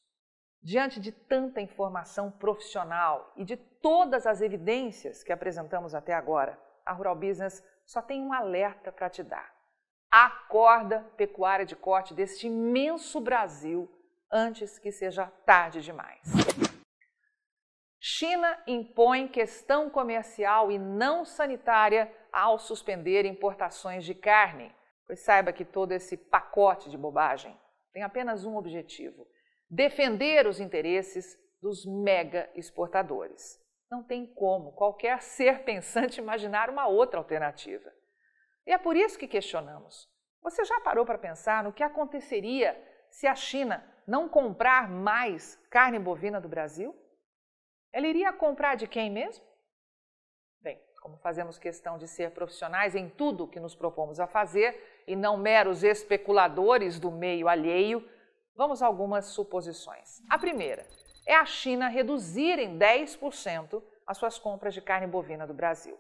Diante 0.66 1.00
de 1.00 1.12
tanta 1.12 1.62
informação 1.62 2.32
profissional 2.32 3.32
e 3.36 3.46
de 3.46 3.56
todas 3.56 4.26
as 4.26 4.42
evidências 4.42 5.24
que 5.24 5.32
apresentamos 5.32 5.94
até 5.94 6.12
agora, 6.12 6.60
a 6.84 6.92
Rural 6.92 7.16
Business 7.16 7.64
só 7.86 8.02
tem 8.02 8.20
um 8.20 8.34
alerta 8.34 8.92
para 8.92 9.08
te 9.08 9.22
dar. 9.22 9.54
Acorda, 10.10 11.02
pecuária 11.16 11.68
de 11.68 11.76
corte 11.76 12.16
deste 12.16 12.48
imenso 12.48 13.22
Brasil 13.22 13.88
antes 14.32 14.80
que 14.80 14.92
seja 14.92 15.28
tarde 15.46 15.84
demais. 15.84 16.28
China 18.00 18.60
impõe 18.66 19.28
questão 19.28 19.88
comercial 19.88 20.72
e 20.72 20.80
não 20.80 21.24
sanitária 21.26 22.12
ao 22.34 22.58
suspender 22.58 23.24
importações 23.24 24.04
de 24.04 24.16
carne. 24.16 24.74
Pois 25.06 25.20
saiba 25.20 25.54
que 25.54 25.64
todo 25.64 25.92
esse 25.92 26.18
pacote 26.18 26.90
de 26.90 26.98
bobagem 26.98 27.56
tem 27.94 28.02
apenas 28.02 28.46
um 28.46 28.58
objetivo: 28.58 29.28
defender 29.70 30.48
os 30.48 30.60
interesses 30.60 31.38
dos 31.62 31.86
mega 31.86 32.50
exportadores. 32.56 33.60
Não 33.90 34.04
tem 34.04 34.26
como 34.26 34.74
qualquer 34.74 35.22
ser 35.22 35.64
pensante 35.64 36.20
imaginar 36.20 36.70
uma 36.70 36.88
outra 36.88 37.20
alternativa. 37.20 37.92
E 38.66 38.72
é 38.72 38.78
por 38.78 38.96
isso 38.96 39.18
que 39.18 39.28
questionamos. 39.28 40.10
Você 40.42 40.64
já 40.66 40.80
parou 40.82 41.06
para 41.06 41.18
pensar 41.18 41.64
no 41.64 41.74
que 41.74 41.84
aconteceria 41.84 42.76
se 43.10 43.28
a 43.28 43.36
China 43.36 43.84
não 44.08 44.30
comprar 44.30 44.90
mais 44.90 45.56
carne 45.70 45.98
bovina 45.98 46.40
do 46.40 46.50
Brasil? 46.50 46.96
ela 47.96 48.08
iria 48.08 48.34
comprar 48.34 48.76
de 48.76 48.90
quem 48.90 49.10
mesmo? 49.10 49.42
Bem, 50.62 50.78
como 51.02 51.16
fazemos 51.20 51.58
questão 51.58 51.98
de 51.98 52.10
ser 52.10 52.32
profissionais 52.32 52.94
em 52.94 53.08
tudo 53.08 53.48
que 53.48 53.58
nos 53.58 53.74
propomos 53.74 54.20
a 54.20 54.28
fazer 54.28 55.04
e 55.08 55.16
não 55.16 55.38
meros 55.38 55.82
especuladores 55.82 57.00
do 57.00 57.10
meio 57.10 57.48
alheio, 57.48 58.06
vamos 58.56 58.82
a 58.82 58.86
algumas 58.86 59.26
suposições. 59.26 60.22
A 60.30 60.38
primeira 60.38 60.86
é 61.28 61.36
a 61.36 61.46
China 61.46 61.88
reduzir 61.88 62.60
em 62.60 62.78
10% 62.78 63.82
as 64.08 64.18
suas 64.18 64.38
compras 64.38 64.74
de 64.74 64.82
carne 64.82 65.08
bovina 65.08 65.46
do 65.46 65.54
Brasil. 65.54 65.98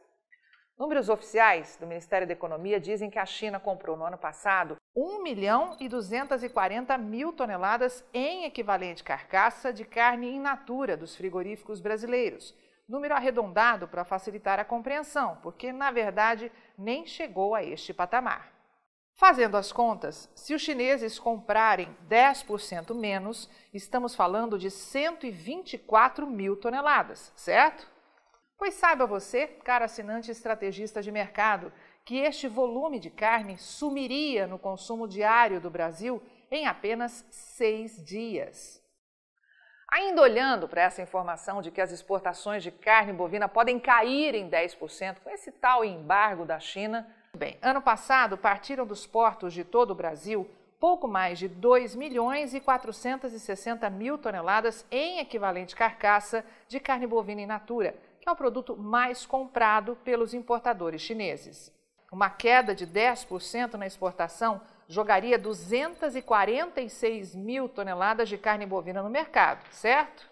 Números 0.77 1.07
oficiais 1.07 1.77
do 1.77 1.87
Ministério 1.87 2.27
da 2.27 2.33
Economia 2.33 2.79
dizem 2.79 3.09
que 3.09 3.17
a 3.17 3.25
China 3.25 3.59
comprou 3.59 3.95
no 3.95 4.05
ano 4.05 4.17
passado 4.17 4.75
1 4.95 5.23
milhão 5.23 5.75
e 5.79 5.87
240 5.87 6.97
mil 6.97 7.31
toneladas 7.33 8.03
em 8.13 8.43
equivalente 8.43 9.03
carcaça 9.03 9.71
de 9.71 9.85
carne 9.85 10.29
in 10.29 10.39
natura 10.39 10.97
dos 10.97 11.15
frigoríficos 11.15 11.79
brasileiros. 11.79 12.53
Número 12.87 13.15
arredondado 13.15 13.87
para 13.87 14.05
facilitar 14.05 14.59
a 14.59 14.65
compreensão, 14.65 15.37
porque 15.41 15.73
na 15.73 15.91
verdade 15.91 16.51
nem 16.77 17.05
chegou 17.05 17.55
a 17.55 17.63
este 17.63 17.93
patamar. 17.93 18.54
Fazendo 19.17 19.55
as 19.55 19.71
contas, 19.71 20.29
se 20.35 20.53
os 20.53 20.61
chineses 20.61 21.17
comprarem 21.17 21.95
10% 22.09 22.93
menos, 22.93 23.49
estamos 23.73 24.13
falando 24.13 24.59
de 24.59 24.69
124 24.69 26.27
mil 26.27 26.57
toneladas, 26.57 27.31
certo? 27.33 27.87
Pois 28.57 28.73
saiba 28.73 29.05
você, 29.05 29.47
caro 29.47 29.85
assinante 29.85 30.31
estrategista 30.31 31.01
de 31.01 31.13
mercado, 31.13 31.71
que 32.03 32.17
este 32.17 32.49
volume 32.49 32.99
de 32.99 33.09
carne 33.09 33.57
sumiria 33.57 34.45
no 34.47 34.59
consumo 34.59 35.07
diário 35.07 35.61
do 35.61 35.69
Brasil 35.69 36.21
em 36.51 36.67
apenas 36.67 37.25
seis 37.31 38.03
dias. 38.05 38.83
Ainda 39.91 40.21
olhando 40.21 40.67
para 40.67 40.81
essa 40.81 41.01
informação 41.01 41.61
de 41.61 41.71
que 41.71 41.79
as 41.79 41.91
exportações 41.91 42.61
de 42.61 42.69
carne 42.69 43.13
bovina 43.13 43.47
podem 43.47 43.79
cair 43.79 44.35
em 44.35 44.49
10% 44.49 45.19
com 45.23 45.29
esse 45.29 45.53
tal 45.53 45.85
embargo 45.85 46.43
da 46.43 46.59
China, 46.59 47.07
bem, 47.35 47.57
ano 47.61 47.81
passado 47.81 48.37
partiram 48.37 48.85
dos 48.85 49.05
portos 49.05 49.53
de 49.53 49.63
todo 49.63 49.91
o 49.91 49.95
Brasil 49.95 50.49
pouco 50.79 51.07
mais 51.07 51.39
de 51.39 51.47
2 51.47 51.95
milhões 51.95 52.53
e 52.53 52.59
460 52.59 53.89
mil 53.89 54.17
toneladas 54.17 54.85
em 54.91 55.19
equivalente 55.19 55.75
carcaça 55.75 56.45
de 56.67 56.79
carne 56.79 57.07
bovina 57.07 57.41
in 57.41 57.47
natura, 57.47 57.95
que 58.21 58.29
é 58.29 58.31
o 58.31 58.35
produto 58.35 58.77
mais 58.77 59.25
comprado 59.25 59.95
pelos 60.03 60.33
importadores 60.33 61.01
chineses. 61.01 61.73
Uma 62.11 62.29
queda 62.29 62.75
de 62.75 62.85
10% 62.85 63.73
na 63.73 63.87
exportação 63.87 64.61
jogaria 64.87 65.39
246 65.39 67.35
mil 67.35 67.67
toneladas 67.67 68.29
de 68.29 68.37
carne 68.37 68.65
bovina 68.67 69.01
no 69.01 69.09
mercado, 69.09 69.65
certo? 69.71 70.29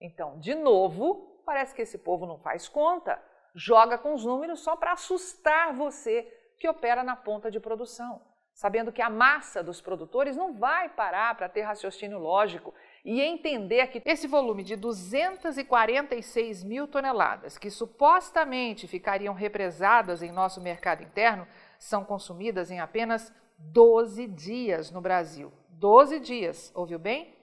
Então, 0.00 0.38
de 0.38 0.54
novo, 0.54 1.42
parece 1.44 1.74
que 1.74 1.82
esse 1.82 1.98
povo 1.98 2.26
não 2.26 2.38
faz 2.38 2.68
conta. 2.68 3.20
Joga 3.54 3.96
com 3.96 4.14
os 4.14 4.24
números 4.24 4.60
só 4.60 4.74
para 4.74 4.92
assustar 4.92 5.72
você 5.72 6.26
que 6.58 6.68
opera 6.68 7.04
na 7.04 7.14
ponta 7.14 7.50
de 7.50 7.60
produção, 7.60 8.20
sabendo 8.52 8.90
que 8.90 9.02
a 9.02 9.08
massa 9.08 9.62
dos 9.62 9.80
produtores 9.80 10.36
não 10.36 10.54
vai 10.54 10.88
parar 10.88 11.36
para 11.36 11.48
ter 11.48 11.62
raciocínio 11.62 12.18
lógico 12.18 12.74
e 13.04 13.20
entender 13.20 13.86
que 13.88 14.02
esse 14.04 14.26
volume 14.26 14.64
de 14.64 14.74
246 14.74 16.64
mil 16.64 16.88
toneladas, 16.88 17.56
que 17.58 17.70
supostamente 17.70 18.88
ficariam 18.88 19.34
represadas 19.34 20.22
em 20.22 20.32
nosso 20.32 20.60
mercado 20.60 21.02
interno, 21.02 21.46
são 21.78 22.04
consumidas 22.04 22.70
em 22.70 22.80
apenas 22.80 23.32
12 23.58 24.26
dias 24.28 24.90
no 24.90 25.00
Brasil. 25.00 25.52
12 25.68 26.18
dias, 26.18 26.72
ouviu 26.74 26.98
bem? 26.98 27.33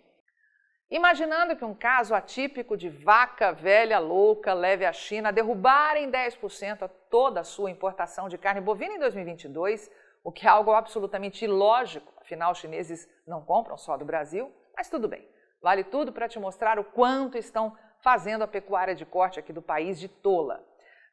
Imaginando 0.91 1.55
que 1.55 1.63
um 1.63 1.73
caso 1.73 2.13
atípico 2.13 2.75
de 2.75 2.89
vaca 2.89 3.53
velha 3.53 3.97
louca 3.97 4.53
leve 4.53 4.85
a 4.85 4.91
China 4.91 5.29
a 5.29 5.31
derrubar 5.31 5.95
em 5.95 6.11
10% 6.11 6.81
a 6.81 6.89
toda 6.89 7.39
a 7.39 7.45
sua 7.45 7.71
importação 7.71 8.27
de 8.27 8.37
carne 8.37 8.59
bovina 8.59 8.95
em 8.95 8.99
2022, 8.99 9.89
o 10.21 10.33
que 10.33 10.45
é 10.45 10.49
algo 10.49 10.73
absolutamente 10.73 11.45
ilógico, 11.45 12.11
afinal 12.19 12.51
os 12.51 12.57
chineses 12.57 13.07
não 13.25 13.41
compram 13.41 13.77
só 13.77 13.95
do 13.95 14.03
Brasil, 14.03 14.51
mas 14.75 14.89
tudo 14.89 15.07
bem. 15.07 15.25
Vale 15.61 15.85
tudo 15.85 16.11
para 16.11 16.27
te 16.27 16.37
mostrar 16.37 16.77
o 16.77 16.83
quanto 16.83 17.37
estão 17.37 17.73
fazendo 18.01 18.41
a 18.41 18.47
pecuária 18.47 18.93
de 18.93 19.05
corte 19.05 19.39
aqui 19.39 19.53
do 19.53 19.61
país 19.61 19.97
de 19.97 20.09
tola. 20.09 20.61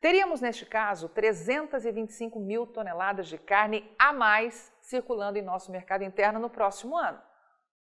Teríamos, 0.00 0.40
neste 0.40 0.66
caso, 0.66 1.08
325 1.08 2.40
mil 2.40 2.66
toneladas 2.66 3.28
de 3.28 3.38
carne 3.38 3.88
a 3.96 4.12
mais 4.12 4.72
circulando 4.80 5.38
em 5.38 5.42
nosso 5.42 5.70
mercado 5.70 6.02
interno 6.02 6.40
no 6.40 6.50
próximo 6.50 6.96
ano. 6.96 7.27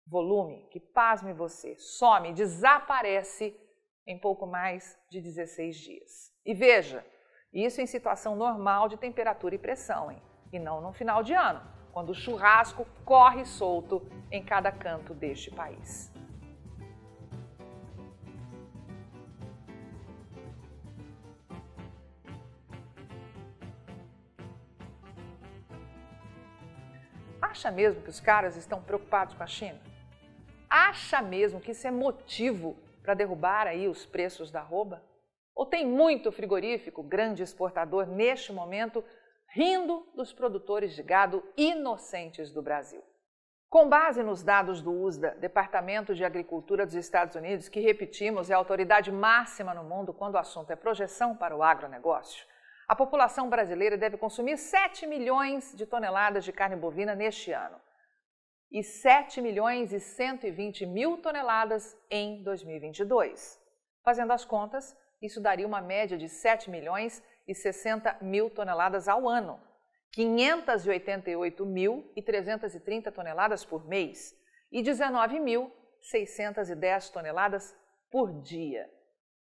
Volume 0.07 0.69
que, 0.71 0.79
pasme 0.79 1.33
você, 1.33 1.77
some, 1.77 2.33
desaparece 2.33 3.59
em 4.07 4.19
pouco 4.19 4.47
mais 4.47 4.97
de 5.11 5.21
16 5.21 5.77
dias. 5.77 6.33
E 6.45 6.55
veja, 6.55 7.05
isso 7.53 7.81
em 7.81 7.87
situação 7.87 8.37
normal 8.37 8.88
de 8.88 8.97
temperatura 8.97 9.55
e 9.55 9.59
pressão, 9.59 10.11
hein? 10.11 10.23
e 10.53 10.59
não 10.59 10.81
no 10.81 10.92
final 10.92 11.23
de 11.23 11.35
ano, 11.35 11.61
quando 11.92 12.11
o 12.11 12.14
churrasco 12.14 12.87
corre 13.05 13.45
solto 13.45 14.03
em 14.31 14.45
cada 14.45 14.71
canto 14.71 15.14
deste 15.14 15.51
país. 15.51 16.12
Acha 27.40 27.71
mesmo 27.71 28.03
que 28.03 28.11
os 28.11 28.21
caras 28.21 28.57
estão 28.57 28.83
preocupados 28.83 29.35
com 29.35 29.42
a 29.42 29.47
China? 29.47 29.81
Acha 30.79 31.23
mesmo 31.23 31.59
que 31.59 31.71
isso 31.71 31.89
é 31.89 31.91
motivo 31.91 32.77
para 33.03 33.15
derrubar 33.15 33.67
aí 33.67 33.89
os 33.89 34.05
preços 34.05 34.51
da 34.51 34.61
arroba? 34.61 35.03
Ou 35.55 35.65
tem 35.65 35.87
muito 35.87 36.31
frigorífico, 36.31 37.03
grande 37.03 37.43
exportador, 37.43 38.07
neste 38.07 38.53
momento, 38.53 39.03
rindo 39.49 40.07
dos 40.15 40.35
produtores 40.35 40.95
de 40.95 41.03
gado 41.03 41.43
inocentes 41.57 42.53
do 42.53 42.61
Brasil? 42.61 43.03
Com 43.71 43.89
base 43.89 44.23
nos 44.23 44.43
dados 44.43 44.83
do 44.83 44.93
USDA, 44.93 45.31
Departamento 45.41 46.15
de 46.15 46.27
Agricultura 46.27 46.85
dos 46.85 46.95
Estados 46.95 47.35
Unidos, 47.37 47.71
que 47.71 47.81
repetimos 47.81 48.51
é 48.51 48.55
a 48.55 48.59
autoridade 48.59 49.11
máxima 49.11 49.73
no 49.73 49.83
mundo 49.83 50.12
quando 50.12 50.35
o 50.35 50.39
assunto 50.39 50.71
é 50.71 50.77
projeção 50.77 51.35
para 51.35 51.57
o 51.57 51.62
agronegócio, 51.62 52.47
a 52.87 52.95
população 52.95 53.49
brasileira 53.49 53.97
deve 53.97 54.19
consumir 54.19 54.59
7 54.59 55.07
milhões 55.07 55.75
de 55.75 55.87
toneladas 55.87 56.45
de 56.45 56.53
carne 56.53 56.77
bovina 56.77 57.15
neste 57.15 57.51
ano 57.51 57.81
e 58.71 58.83
7 58.83 59.41
milhões 59.41 59.91
e 59.93 60.01
120 60.01 60.85
mil 60.87 61.19
toneladas 61.19 61.97
em 62.11 62.43
2022. 62.43 63.63
Fazendo 64.05 64.33
as 64.33 64.45
contas, 64.45 64.97
isso 65.21 65.41
daria 65.41 65.67
uma 65.67 65.81
média 65.81 66.19
de 66.19 66.29
7 66.29 66.71
milhões 66.71 67.21
e 67.47 67.55
60 67.55 68.19
mil 68.21 68.51
toneladas 68.51 69.07
ao 69.09 69.29
ano, 69.29 69.61
588 70.13 71.67
mil 71.67 72.13
e 72.17 72.23
330 72.23 73.13
toneladas 73.13 73.65
por 73.65 73.87
mês 73.87 74.35
e 74.71 74.83
19.610 74.83 77.13
toneladas 77.13 77.75
por 78.11 78.43
dia. 78.43 78.91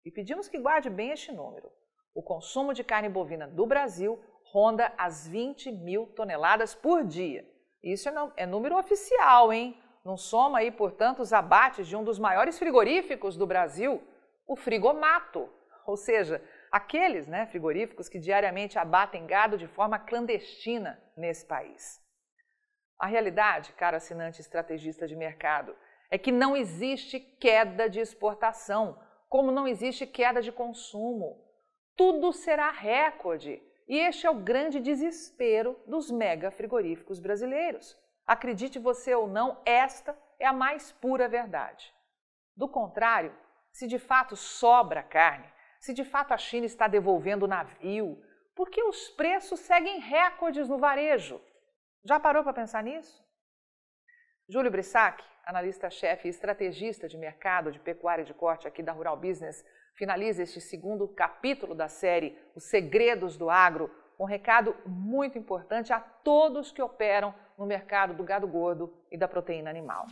E 0.04 0.10
pedimos 0.10 0.48
que 0.48 0.58
guarde 0.58 0.90
bem 0.90 1.10
este 1.10 1.30
número. 1.32 1.70
O 2.14 2.22
consumo 2.22 2.74
de 2.74 2.84
carne 2.84 3.08
bovina 3.08 3.48
do 3.48 3.66
Brasil 3.66 4.22
ronda 4.52 4.92
as 4.98 5.26
20 5.26 5.72
mil 5.72 6.06
toneladas 6.08 6.74
por 6.74 7.02
dia. 7.04 7.50
Isso 7.82 8.08
é, 8.08 8.12
é 8.36 8.46
número 8.46 8.78
oficial, 8.78 9.52
hein? 9.52 9.76
Não 10.04 10.16
soma 10.16 10.58
aí, 10.58 10.70
portanto, 10.70 11.20
os 11.20 11.32
abates 11.32 11.86
de 11.86 11.96
um 11.96 12.04
dos 12.04 12.18
maiores 12.18 12.58
frigoríficos 12.58 13.36
do 13.36 13.46
Brasil, 13.46 14.02
o 14.46 14.56
Frigomato, 14.56 15.48
ou 15.86 15.96
seja, 15.96 16.42
aqueles 16.70 17.26
né, 17.26 17.46
frigoríficos 17.46 18.08
que 18.08 18.18
diariamente 18.18 18.78
abatem 18.78 19.26
gado 19.26 19.56
de 19.56 19.66
forma 19.66 19.98
clandestina 19.98 21.00
nesse 21.16 21.46
país. 21.46 22.00
A 22.98 23.06
realidade, 23.06 23.72
cara 23.72 23.96
assinante 23.96 24.40
estrategista 24.40 25.06
de 25.06 25.16
mercado, 25.16 25.76
é 26.10 26.18
que 26.18 26.30
não 26.30 26.56
existe 26.56 27.18
queda 27.18 27.88
de 27.88 28.00
exportação, 28.00 28.98
como 29.28 29.50
não 29.50 29.66
existe 29.66 30.06
queda 30.06 30.42
de 30.42 30.52
consumo 30.52 31.42
tudo 31.96 32.32
será 32.32 32.70
recorde. 32.70 33.62
E 33.92 33.98
este 33.98 34.26
é 34.26 34.30
o 34.30 34.42
grande 34.50 34.80
desespero 34.80 35.78
dos 35.86 36.10
mega 36.10 36.50
frigoríficos 36.50 37.20
brasileiros. 37.20 37.94
Acredite 38.26 38.78
você 38.78 39.14
ou 39.14 39.28
não, 39.28 39.60
esta 39.66 40.18
é 40.40 40.46
a 40.46 40.52
mais 40.52 40.90
pura 40.92 41.28
verdade. 41.28 41.92
Do 42.56 42.66
contrário, 42.66 43.36
se 43.70 43.86
de 43.86 43.98
fato 43.98 44.34
sobra 44.34 45.02
carne, 45.02 45.46
se 45.78 45.92
de 45.92 46.04
fato 46.04 46.32
a 46.32 46.38
China 46.38 46.64
está 46.64 46.88
devolvendo 46.88 47.44
o 47.44 47.46
navio, 47.46 48.18
por 48.56 48.70
que 48.70 48.82
os 48.82 49.10
preços 49.10 49.60
seguem 49.60 50.00
recordes 50.00 50.70
no 50.70 50.78
varejo? 50.78 51.38
Já 52.02 52.18
parou 52.18 52.42
para 52.42 52.54
pensar 52.54 52.82
nisso? 52.82 53.22
Júlio 54.48 54.70
Brissac, 54.70 55.22
analista-chefe 55.44 56.28
e 56.28 56.30
estrategista 56.30 57.06
de 57.06 57.18
mercado 57.18 57.70
de 57.70 57.78
pecuária 57.78 58.24
de 58.24 58.32
corte 58.32 58.66
aqui 58.66 58.82
da 58.82 58.92
Rural 58.92 59.18
Business, 59.18 59.62
finaliza 59.94 60.42
este 60.42 60.60
segundo 60.60 61.06
capítulo 61.08 61.74
da 61.74 61.88
série 61.88 62.38
Os 62.54 62.64
Segredos 62.64 63.36
do 63.36 63.50
Agro, 63.50 63.90
um 64.18 64.24
recado 64.24 64.76
muito 64.86 65.38
importante 65.38 65.92
a 65.92 66.00
todos 66.00 66.70
que 66.70 66.82
operam 66.82 67.34
no 67.58 67.66
mercado 67.66 68.14
do 68.14 68.22
gado 68.22 68.46
gordo 68.46 68.92
e 69.10 69.16
da 69.16 69.28
proteína 69.28 69.70
animal. 69.70 70.06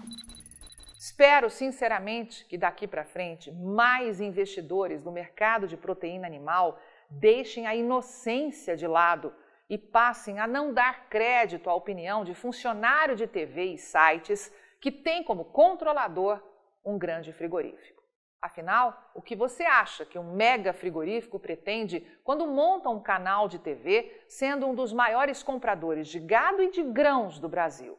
Espero 0.98 1.48
sinceramente 1.48 2.44
que 2.44 2.58
daqui 2.58 2.86
para 2.86 3.04
frente 3.04 3.50
mais 3.50 4.20
investidores 4.20 5.02
no 5.02 5.10
mercado 5.10 5.66
de 5.66 5.76
proteína 5.76 6.26
animal 6.26 6.78
deixem 7.08 7.66
a 7.66 7.74
inocência 7.74 8.76
de 8.76 8.86
lado 8.86 9.32
e 9.68 9.78
passem 9.78 10.38
a 10.38 10.46
não 10.46 10.74
dar 10.74 11.08
crédito 11.08 11.70
à 11.70 11.74
opinião 11.74 12.24
de 12.24 12.34
funcionário 12.34 13.16
de 13.16 13.26
TV 13.26 13.74
e 13.74 13.78
sites 13.78 14.52
que 14.80 14.90
tem 14.90 15.22
como 15.22 15.46
controlador 15.46 16.42
um 16.84 16.98
grande 16.98 17.32
frigorífico. 17.32 17.99
Afinal, 18.42 19.10
o 19.14 19.20
que 19.20 19.36
você 19.36 19.64
acha 19.64 20.06
que 20.06 20.18
um 20.18 20.32
mega 20.34 20.72
frigorífico 20.72 21.38
pretende 21.38 22.00
quando 22.24 22.46
monta 22.46 22.88
um 22.88 23.02
canal 23.02 23.48
de 23.48 23.58
TV, 23.58 24.24
sendo 24.28 24.66
um 24.66 24.74
dos 24.74 24.94
maiores 24.94 25.42
compradores 25.42 26.08
de 26.08 26.18
gado 26.18 26.62
e 26.62 26.70
de 26.70 26.82
grãos 26.82 27.38
do 27.38 27.50
Brasil? 27.50 27.98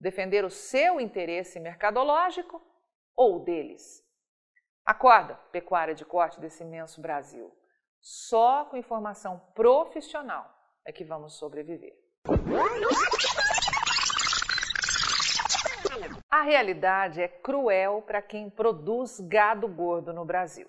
Defender 0.00 0.44
o 0.44 0.50
seu 0.50 1.00
interesse 1.00 1.58
mercadológico 1.58 2.62
ou 3.16 3.40
deles? 3.40 4.02
Acorda, 4.84 5.34
pecuária 5.50 5.94
de 5.94 6.04
corte 6.04 6.40
desse 6.40 6.62
imenso 6.62 7.00
Brasil. 7.00 7.52
Só 8.00 8.64
com 8.64 8.76
informação 8.76 9.40
profissional 9.54 10.48
é 10.84 10.92
que 10.92 11.04
vamos 11.04 11.38
sobreviver. 11.38 11.96
A 16.30 16.42
realidade 16.42 17.20
é 17.20 17.28
cruel 17.28 18.02
para 18.02 18.22
quem 18.22 18.48
produz 18.48 19.20
gado 19.20 19.68
gordo 19.68 20.12
no 20.12 20.24
Brasil. 20.24 20.66